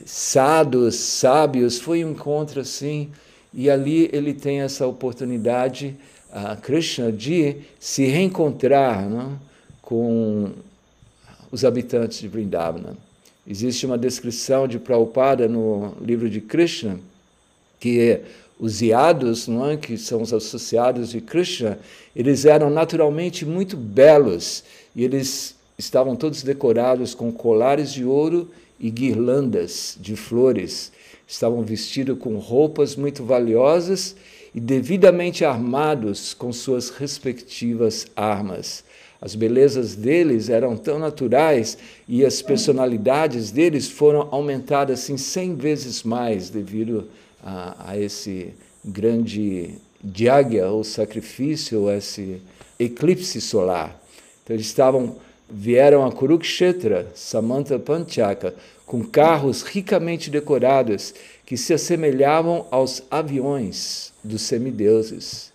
sadhus, 0.05 0.95
sábios, 0.95 1.79
foi 1.79 2.03
um 2.03 2.11
encontro 2.11 2.59
assim, 2.59 3.09
e 3.53 3.69
ali 3.69 4.09
ele 4.11 4.33
tem 4.33 4.61
essa 4.61 4.85
oportunidade, 4.85 5.95
uh, 6.31 6.59
Krishna, 6.61 7.11
de 7.11 7.57
se 7.79 8.05
reencontrar 8.05 9.09
não? 9.09 9.39
Com 9.93 10.49
os 11.51 11.63
habitantes 11.63 12.17
de 12.17 12.27
Vrindavana. 12.27 12.97
Existe 13.47 13.85
uma 13.85 13.95
descrição 13.95 14.67
de 14.67 14.79
Prabhupada 14.79 15.47
no 15.47 15.93
livro 16.01 16.27
de 16.27 16.41
Krishna, 16.41 16.99
que 17.79 18.19
os 18.59 18.81
iados, 18.81 19.47
não 19.47 19.69
é, 19.69 19.77
que 19.77 19.95
são 19.95 20.23
os 20.23 20.33
associados 20.33 21.11
de 21.11 21.21
Krishna, 21.21 21.77
eles 22.15 22.43
eram 22.43 22.71
naturalmente 22.71 23.45
muito 23.45 23.77
belos 23.77 24.63
e 24.95 25.03
eles 25.03 25.55
estavam 25.77 26.15
todos 26.15 26.41
decorados 26.41 27.13
com 27.13 27.31
colares 27.31 27.93
de 27.93 28.03
ouro 28.03 28.49
e 28.79 28.89
guirlandas 28.89 29.95
de 30.01 30.15
flores. 30.15 30.91
Estavam 31.27 31.61
vestidos 31.61 32.17
com 32.17 32.37
roupas 32.39 32.95
muito 32.95 33.23
valiosas 33.23 34.15
e 34.53 34.59
devidamente 34.59 35.43
armados 35.43 36.33
com 36.33 36.53
suas 36.53 36.89
respectivas 36.89 38.07
armas. 38.15 38.83
As 39.21 39.35
belezas 39.35 39.95
deles 39.95 40.49
eram 40.49 40.75
tão 40.75 40.99
naturais 40.99 41.77
e 42.07 42.25
as 42.25 42.41
personalidades 42.41 43.51
deles 43.51 43.89
foram 43.89 44.27
aumentadas 44.31 44.99
assim 44.99 45.17
cem 45.17 45.55
vezes 45.55 46.03
mais 46.03 46.49
devido 46.49 47.07
a, 47.41 47.91
a 47.91 47.97
esse 47.97 48.53
grande 48.83 49.75
diágia 50.03 50.67
ou 50.67 50.83
sacrifício, 50.83 51.83
ou 51.83 51.91
esse 51.91 52.41
eclipse 52.77 53.39
solar. 53.39 53.97
Então 54.43 54.55
eles 54.55 54.65
estavam 54.65 55.15
vieram 55.49 56.05
a 56.05 56.11
Kurukshetra, 56.11 57.11
Samanta 57.13 57.77
Panchaka, 57.77 58.55
com 58.85 59.03
carros 59.03 59.61
ricamente 59.61 60.29
decorados 60.29 61.13
que 61.45 61.57
se 61.57 61.73
assemelhavam 61.73 62.65
aos 62.71 63.03
aviões 63.11 64.13
dos 64.23 64.41
semideuses. 64.43 65.51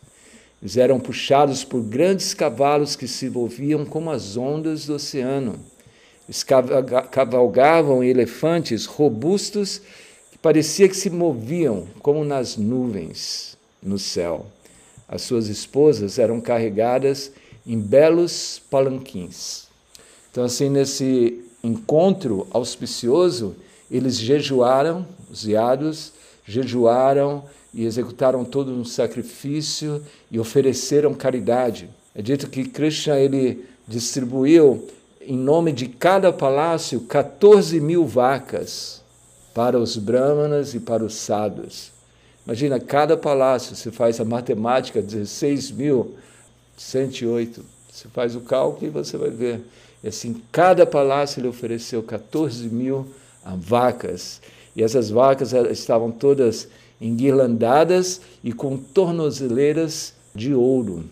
Eles 0.61 0.77
eram 0.77 0.98
puxados 0.98 1.64
por 1.64 1.81
grandes 1.83 2.35
cavalos 2.35 2.96
que 2.96 3.07
se 3.07 3.31
moviam 3.31 3.85
como 3.85 4.11
as 4.11 4.37
ondas 4.37 4.87
do 4.87 4.94
oceano. 4.94 5.59
Eles 6.29 6.44
cavalgavam 7.11 8.03
elefantes 8.03 8.85
robustos 8.85 9.81
que 10.31 10.38
parecia 10.38 10.88
que 10.88 10.96
se 10.96 11.09
moviam 11.09 11.87
como 12.01 12.24
nas 12.24 12.57
nuvens 12.57 13.57
no 13.83 13.98
céu. 13.98 14.46
As 15.09 15.22
suas 15.22 15.48
esposas 15.48 16.18
eram 16.18 16.40
carregadas 16.40 17.33
em 17.66 17.79
belos 17.79 18.61
palanquins. 18.70 19.68
Então, 20.31 20.44
assim, 20.44 20.68
nesse 20.68 21.42
encontro 21.62 22.46
auspicioso, 22.51 23.57
eles 23.90 24.18
jejuaram, 24.18 25.07
os 25.31 25.46
iados 25.46 26.12
jejuaram 26.46 27.44
e 27.72 27.85
executaram 27.85 28.44
todo 28.44 28.72
um 28.72 28.85
sacrifício 28.85 30.03
e 30.31 30.38
ofereceram 30.38 31.14
caridade. 31.14 31.88
É 32.14 32.22
dito 32.22 32.48
que 32.48 32.64
Krishna 32.64 33.18
ele 33.18 33.64
distribuiu 33.87 34.87
em 35.20 35.37
nome 35.37 35.72
de 35.72 35.87
cada 35.87 36.33
palácio 36.33 37.01
14 37.03 37.79
mil 37.81 38.07
vacas 38.07 39.03
para 39.55 39.79
os 39.79 39.96
brahmanas 39.96 40.74
e 40.74 40.81
para 40.81 41.05
os 41.05 41.14
sadhus. 41.14 41.92
Imagina, 42.46 42.81
cada 42.81 43.14
palácio, 43.16 43.77
você 43.77 43.90
faz 43.90 44.18
a 44.20 44.24
matemática, 44.24 45.03
16.108. 45.03 47.61
Você 47.92 48.09
faz 48.09 48.35
o 48.35 48.40
cálculo 48.40 48.87
e 48.87 48.90
você 48.90 49.18
vai 49.18 49.29
ver. 49.29 49.61
E 50.03 50.09
assim, 50.09 50.40
cada 50.51 50.87
palácio 50.87 51.40
ele 51.40 51.48
ofereceu 51.48 52.03
14 52.03 52.66
mil 52.68 53.07
vacas. 53.56 54.40
E 54.74 54.82
essas 54.82 55.11
vacas 55.11 55.52
estavam 55.52 56.11
todas 56.11 56.68
enguirlandadas 57.00 58.20
e 58.42 58.52
com 58.52 58.76
tornozeleiras 58.76 60.14
de 60.34 60.54
ouro. 60.54 61.04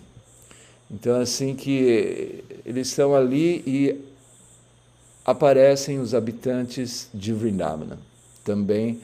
Então, 0.90 1.20
assim 1.20 1.54
que 1.54 2.44
eles 2.64 2.88
estão 2.88 3.14
ali 3.14 3.62
e 3.66 4.00
aparecem 5.24 5.98
os 5.98 6.14
habitantes 6.14 7.08
de 7.12 7.32
Vrindavana, 7.32 7.98
também 8.44 9.00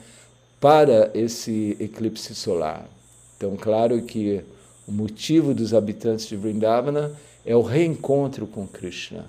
para 0.59 1.11
esse 1.13 1.75
eclipse 1.79 2.33
solar. 2.33 2.87
Então, 3.35 3.57
claro 3.57 4.01
que 4.03 4.41
o 4.87 4.91
motivo 4.91 5.53
dos 5.53 5.73
habitantes 5.73 6.25
de 6.27 6.37
Vrindavana 6.37 7.11
é 7.45 7.53
o 7.53 7.61
reencontro 7.61 8.47
com 8.47 8.65
Krishna, 8.65 9.25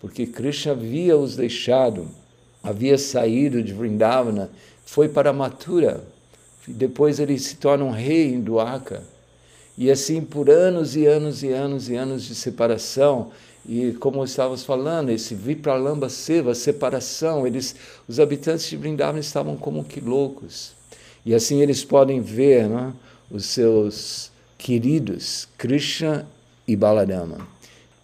porque 0.00 0.26
Krishna 0.26 0.72
havia 0.72 1.18
os 1.18 1.36
deixado, 1.36 2.08
havia 2.62 2.96
saído 2.96 3.62
de 3.62 3.72
Vrindavana, 3.72 4.50
foi 4.84 5.08
para 5.08 5.32
Mathura, 5.32 6.02
depois 6.66 7.18
ele 7.18 7.38
se 7.38 7.56
torna 7.56 7.84
um 7.84 7.90
rei 7.90 8.32
em 8.32 8.40
Dwarka. 8.40 9.02
E 9.76 9.90
assim 9.90 10.20
por 10.20 10.50
anos 10.50 10.94
e 10.94 11.06
anos 11.06 11.42
e 11.42 11.48
anos 11.48 11.88
e 11.88 11.96
anos 11.96 12.24
de 12.24 12.34
separação, 12.34 13.30
e 13.66 13.92
como 13.92 14.24
estávamos 14.24 14.64
falando, 14.64 15.10
esse 15.10 15.34
Vipralamba 15.34 16.08
Seva, 16.08 16.54
separação, 16.54 17.46
eles, 17.46 17.76
os 18.08 18.18
habitantes 18.18 18.68
de 18.68 18.76
Vrindavan 18.76 19.20
estavam 19.20 19.56
como 19.56 19.84
que 19.84 20.00
loucos. 20.00 20.72
E 21.24 21.34
assim 21.34 21.60
eles 21.60 21.84
podem 21.84 22.20
ver 22.20 22.68
né, 22.68 22.92
os 23.30 23.46
seus 23.46 24.30
queridos 24.58 25.48
Krishna 25.56 26.26
e 26.66 26.74
Balarama. 26.74 27.51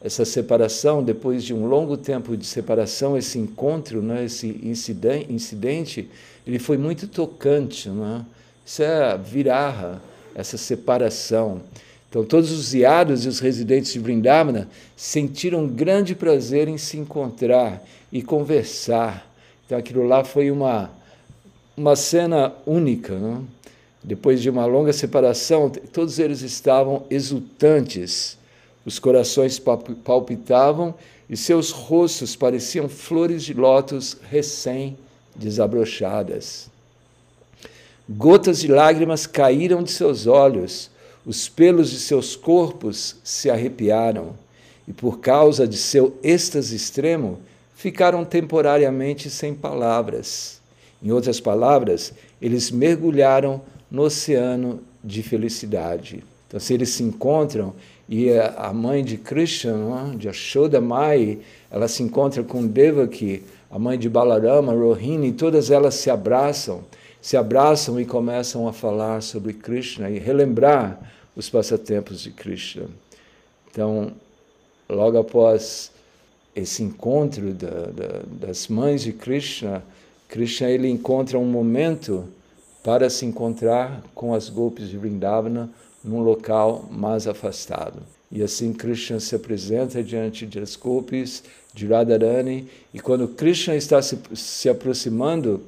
Essa 0.00 0.24
separação, 0.24 1.02
depois 1.02 1.42
de 1.42 1.52
um 1.52 1.66
longo 1.66 1.96
tempo 1.96 2.36
de 2.36 2.46
separação, 2.46 3.16
esse 3.16 3.38
encontro, 3.38 4.00
né, 4.00 4.24
esse 4.24 4.60
incidente, 4.62 6.08
ele 6.46 6.58
foi 6.58 6.78
muito 6.78 7.08
tocante. 7.08 7.88
Né? 7.88 8.24
Isso 8.64 8.82
é 8.82 9.18
viraha, 9.18 10.00
essa 10.34 10.56
separação. 10.56 11.62
Então, 12.08 12.24
todos 12.24 12.50
os 12.52 12.72
iados 12.74 13.26
e 13.26 13.28
os 13.28 13.38
residentes 13.38 13.92
de 13.92 13.98
Vrindavana 13.98 14.68
sentiram 14.96 15.66
grande 15.66 16.14
prazer 16.14 16.68
em 16.68 16.78
se 16.78 16.96
encontrar 16.96 17.84
e 18.10 18.22
conversar. 18.22 19.30
Então, 19.66 19.76
aquilo 19.76 20.06
lá 20.06 20.24
foi 20.24 20.50
uma, 20.50 20.90
uma 21.76 21.94
cena 21.96 22.54
única. 22.64 23.18
Não? 23.18 23.46
Depois 24.02 24.40
de 24.40 24.48
uma 24.48 24.64
longa 24.64 24.92
separação, 24.92 25.68
todos 25.68 26.18
eles 26.18 26.40
estavam 26.40 27.04
exultantes, 27.10 28.37
os 28.88 28.98
corações 28.98 29.62
palpitavam 30.02 30.94
e 31.28 31.36
seus 31.36 31.70
rostos 31.70 32.34
pareciam 32.34 32.88
flores 32.88 33.44
de 33.44 33.52
lótus 33.52 34.16
recém-desabrochadas. 34.30 36.70
Gotas 38.08 38.60
de 38.60 38.68
lágrimas 38.68 39.26
caíram 39.26 39.82
de 39.82 39.90
seus 39.90 40.26
olhos, 40.26 40.90
os 41.26 41.50
pelos 41.50 41.90
de 41.90 41.98
seus 41.98 42.34
corpos 42.34 43.16
se 43.22 43.50
arrepiaram, 43.50 44.34
e 44.86 44.92
por 44.94 45.20
causa 45.20 45.68
de 45.68 45.76
seu 45.76 46.16
êxtase 46.22 46.74
extremo, 46.74 47.40
ficaram 47.76 48.24
temporariamente 48.24 49.28
sem 49.28 49.54
palavras. 49.54 50.62
Em 51.02 51.12
outras 51.12 51.38
palavras, 51.38 52.14
eles 52.40 52.70
mergulharam 52.70 53.60
no 53.90 54.04
oceano 54.04 54.80
de 55.04 55.22
felicidade. 55.22 56.24
Então, 56.46 56.58
se 56.58 56.72
eles 56.72 56.88
se 56.88 57.02
encontram, 57.02 57.74
e 58.08 58.30
a 58.30 58.72
mãe 58.72 59.04
de 59.04 59.18
Krishna, 59.18 59.76
não? 59.76 60.12
É? 60.12 60.16
de 60.16 60.28
Ashoda 60.28 60.80
Mai, 60.80 61.40
ela 61.70 61.86
se 61.86 62.02
encontra 62.02 62.42
com 62.42 62.66
Devaki, 62.66 63.42
a 63.70 63.78
mãe 63.78 63.98
de 63.98 64.08
Balarama, 64.08 64.72
Rohini, 64.72 65.32
todas 65.32 65.70
elas 65.70 65.94
se 65.94 66.08
abraçam, 66.08 66.82
se 67.20 67.36
abraçam 67.36 68.00
e 68.00 68.06
começam 68.06 68.66
a 68.66 68.72
falar 68.72 69.20
sobre 69.20 69.52
Krishna 69.52 70.08
e 70.08 70.18
relembrar 70.18 70.98
os 71.36 71.50
passatempos 71.50 72.22
de 72.22 72.30
Krishna. 72.30 72.86
Então, 73.70 74.12
logo 74.88 75.18
após 75.18 75.92
esse 76.56 76.82
encontro 76.82 77.52
da, 77.52 77.68
da, 77.68 78.22
das 78.40 78.68
mães 78.68 79.02
de 79.02 79.12
Krishna, 79.12 79.84
Krishna 80.28 80.70
ele 80.70 80.88
encontra 80.88 81.38
um 81.38 81.44
momento 81.44 82.24
para 82.82 83.10
se 83.10 83.26
encontrar 83.26 84.02
com 84.14 84.32
as 84.32 84.48
golpes 84.48 84.88
de 84.88 84.96
Vrindavana 84.96 85.68
num 86.02 86.20
local 86.20 86.88
mais 86.90 87.26
afastado. 87.26 88.02
E 88.30 88.42
assim 88.42 88.72
Krishna 88.72 89.20
se 89.20 89.34
apresenta 89.34 90.02
diante 90.02 90.44
das 90.46 90.76
golpes 90.76 91.42
de 91.72 91.86
Radharani 91.86 92.68
e 92.92 93.00
quando 93.00 93.28
Krishna 93.28 93.74
está 93.74 94.02
se, 94.02 94.18
se 94.34 94.68
aproximando, 94.68 95.62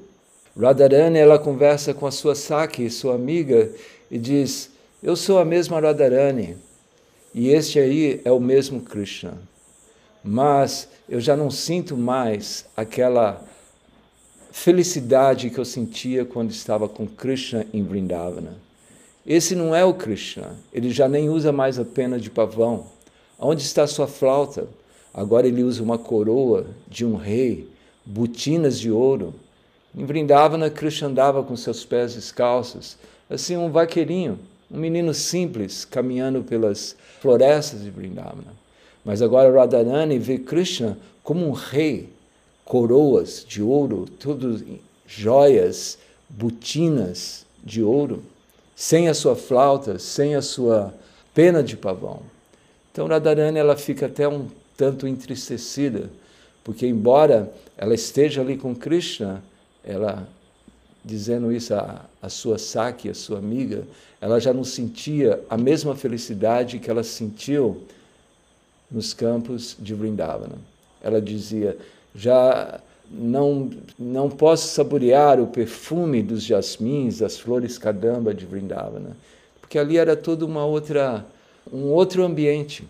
Radharani 0.58 1.18
ela 1.18 1.38
conversa 1.38 1.94
com 1.94 2.06
a 2.06 2.10
sua 2.10 2.34
Saki, 2.34 2.90
sua 2.90 3.14
amiga, 3.14 3.70
e 4.10 4.18
diz: 4.18 4.70
"Eu 5.02 5.16
sou 5.16 5.38
a 5.38 5.44
mesma 5.44 5.80
Radharani 5.80 6.56
e 7.34 7.48
este 7.48 7.78
aí 7.78 8.20
é 8.24 8.32
o 8.32 8.40
mesmo 8.40 8.80
Krishna. 8.80 9.38
Mas 10.22 10.88
eu 11.08 11.20
já 11.20 11.36
não 11.36 11.50
sinto 11.50 11.96
mais 11.96 12.66
aquela 12.76 13.42
felicidade 14.50 15.48
que 15.48 15.58
eu 15.58 15.64
sentia 15.64 16.24
quando 16.24 16.50
estava 16.50 16.88
com 16.88 17.06
Krishna 17.06 17.64
em 17.72 17.82
Vrindavana. 17.82 18.69
Esse 19.26 19.54
não 19.54 19.74
é 19.74 19.84
o 19.84 19.92
Krishna, 19.92 20.56
ele 20.72 20.90
já 20.90 21.08
nem 21.08 21.28
usa 21.28 21.52
mais 21.52 21.78
a 21.78 21.84
pena 21.84 22.18
de 22.18 22.30
pavão. 22.30 22.86
Onde 23.38 23.62
está 23.62 23.86
sua 23.86 24.06
flauta? 24.06 24.66
Agora 25.12 25.46
ele 25.46 25.62
usa 25.62 25.82
uma 25.82 25.98
coroa 25.98 26.66
de 26.88 27.04
um 27.04 27.16
rei, 27.16 27.68
botinas 28.04 28.78
de 28.78 28.90
ouro. 28.90 29.34
Em 29.94 30.04
Vrindavana, 30.04 30.70
Krishna 30.70 31.08
andava 31.08 31.42
com 31.42 31.56
seus 31.56 31.84
pés 31.84 32.14
descalços, 32.14 32.96
assim 33.28 33.56
um 33.56 33.70
vaqueirinho, 33.70 34.38
um 34.70 34.78
menino 34.78 35.12
simples, 35.12 35.84
caminhando 35.84 36.42
pelas 36.42 36.96
florestas 37.20 37.82
de 37.82 37.90
Vrindavana. 37.90 38.54
Mas 39.04 39.20
agora 39.20 39.52
Radharani 39.52 40.18
vê 40.18 40.38
Krishna 40.38 40.96
como 41.22 41.46
um 41.46 41.52
rei, 41.52 42.08
coroas 42.64 43.44
de 43.46 43.62
ouro, 43.62 44.06
tudo 44.18 44.62
joias, 45.06 45.98
botinas 46.28 47.44
de 47.64 47.82
ouro, 47.82 48.22
sem 48.80 49.08
a 49.08 49.14
sua 49.14 49.36
flauta, 49.36 49.98
sem 49.98 50.34
a 50.34 50.40
sua 50.40 50.94
pena 51.34 51.62
de 51.62 51.76
pavão. 51.76 52.22
Então 52.90 53.06
Radharani 53.06 53.58
ela 53.58 53.76
fica 53.76 54.06
até 54.06 54.26
um 54.26 54.48
tanto 54.74 55.06
entristecida, 55.06 56.08
porque 56.64 56.86
embora 56.86 57.52
ela 57.76 57.92
esteja 57.92 58.40
ali 58.40 58.56
com 58.56 58.74
Krishna, 58.74 59.44
ela 59.84 60.26
dizendo 61.04 61.52
isso 61.52 61.74
à, 61.74 62.28
sua 62.30 62.56
Saki, 62.56 63.10
a 63.10 63.14
sua 63.14 63.36
amiga, 63.36 63.86
ela 64.18 64.40
já 64.40 64.50
não 64.50 64.64
sentia 64.64 65.44
a 65.50 65.58
mesma 65.58 65.94
felicidade 65.94 66.78
que 66.78 66.90
ela 66.90 67.02
sentiu 67.02 67.82
nos 68.90 69.12
campos 69.12 69.76
de 69.78 69.92
Vrindavana. 69.92 70.56
Ela 71.02 71.20
dizia: 71.20 71.76
já 72.14 72.80
não, 73.10 73.70
não 73.98 74.30
posso 74.30 74.68
saborear 74.68 75.40
o 75.40 75.48
perfume 75.48 76.22
dos 76.22 76.44
jasmins, 76.44 77.18
das 77.18 77.38
flores 77.38 77.76
kadamba 77.76 78.32
de 78.32 78.46
Vrindavana, 78.46 79.16
porque 79.60 79.78
ali 79.78 79.98
era 79.98 80.16
todo 80.16 80.42
uma 80.42 80.64
outra, 80.64 81.26
um 81.72 81.86
outro 81.86 82.22
ambiente. 82.24 82.86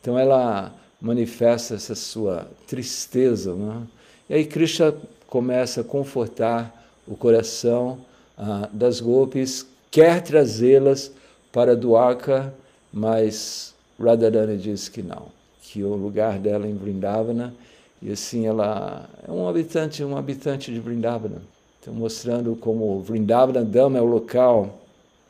Então 0.00 0.18
ela 0.18 0.72
manifesta 1.00 1.74
essa 1.74 1.94
sua 1.94 2.46
tristeza. 2.66 3.54
Né? 3.54 3.82
E 4.28 4.34
aí 4.34 4.44
Krishna 4.44 4.94
começa 5.26 5.80
a 5.80 5.84
confortar 5.84 6.86
o 7.06 7.16
coração 7.16 7.98
ah, 8.36 8.68
das 8.72 9.00
golpes, 9.00 9.66
quer 9.90 10.22
trazê-las 10.22 11.10
para 11.52 11.74
Dwarka, 11.76 12.52
mas 12.92 13.74
Radharani 13.98 14.58
diz 14.58 14.88
que 14.88 15.02
não, 15.02 15.28
que 15.62 15.82
o 15.82 15.94
lugar 15.94 16.38
dela 16.38 16.66
em 16.66 16.74
Vrindavana, 16.74 17.54
e 18.02 18.10
assim 18.10 18.46
ela 18.46 19.08
é 19.26 19.30
um 19.30 19.48
habitante, 19.48 20.04
um 20.04 20.16
habitante 20.16 20.72
de 20.72 20.78
Vrindavana. 20.78 21.42
Então 21.80 21.94
mostrando 21.94 22.56
como 22.56 23.00
Vrindavana 23.00 23.64
Dama 23.64 23.98
é 23.98 24.02
o 24.02 24.06
local 24.06 24.80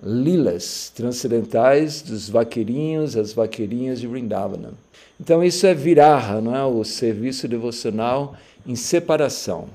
lilas 0.03 0.93
transcendentais 0.95 2.03
dos 2.03 2.29
vaqueirinhos, 2.29 3.17
as 3.17 3.33
vaqueirinhas 3.33 4.01
de 4.01 4.07
Vrindavana. 4.07 4.73
Então 5.21 5.43
isso 5.43 5.67
é 5.67 5.75
viraha, 5.75 6.41
não 6.41 6.55
é? 6.55 6.65
O 6.65 6.85
serviço 6.85 7.49
devocional 7.49 8.37
em 8.67 8.77
separação. 8.77 9.69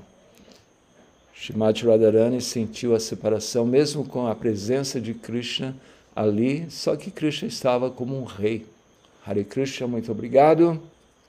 Shrimati 1.34 1.84
Radharani 1.86 2.40
sentiu 2.40 2.94
a 2.94 3.00
separação 3.00 3.66
mesmo 3.66 4.04
com 4.04 4.28
a 4.28 4.34
presença 4.34 5.00
de 5.00 5.12
Krishna 5.12 5.74
ali, 6.14 6.66
só 6.70 6.94
que 6.94 7.10
Krishna 7.10 7.48
estava 7.48 7.90
como 7.90 8.16
um 8.16 8.24
rei. 8.24 8.64
Hare 9.26 9.42
Krishna, 9.42 9.88
muito 9.88 10.12
obrigado. 10.12 10.80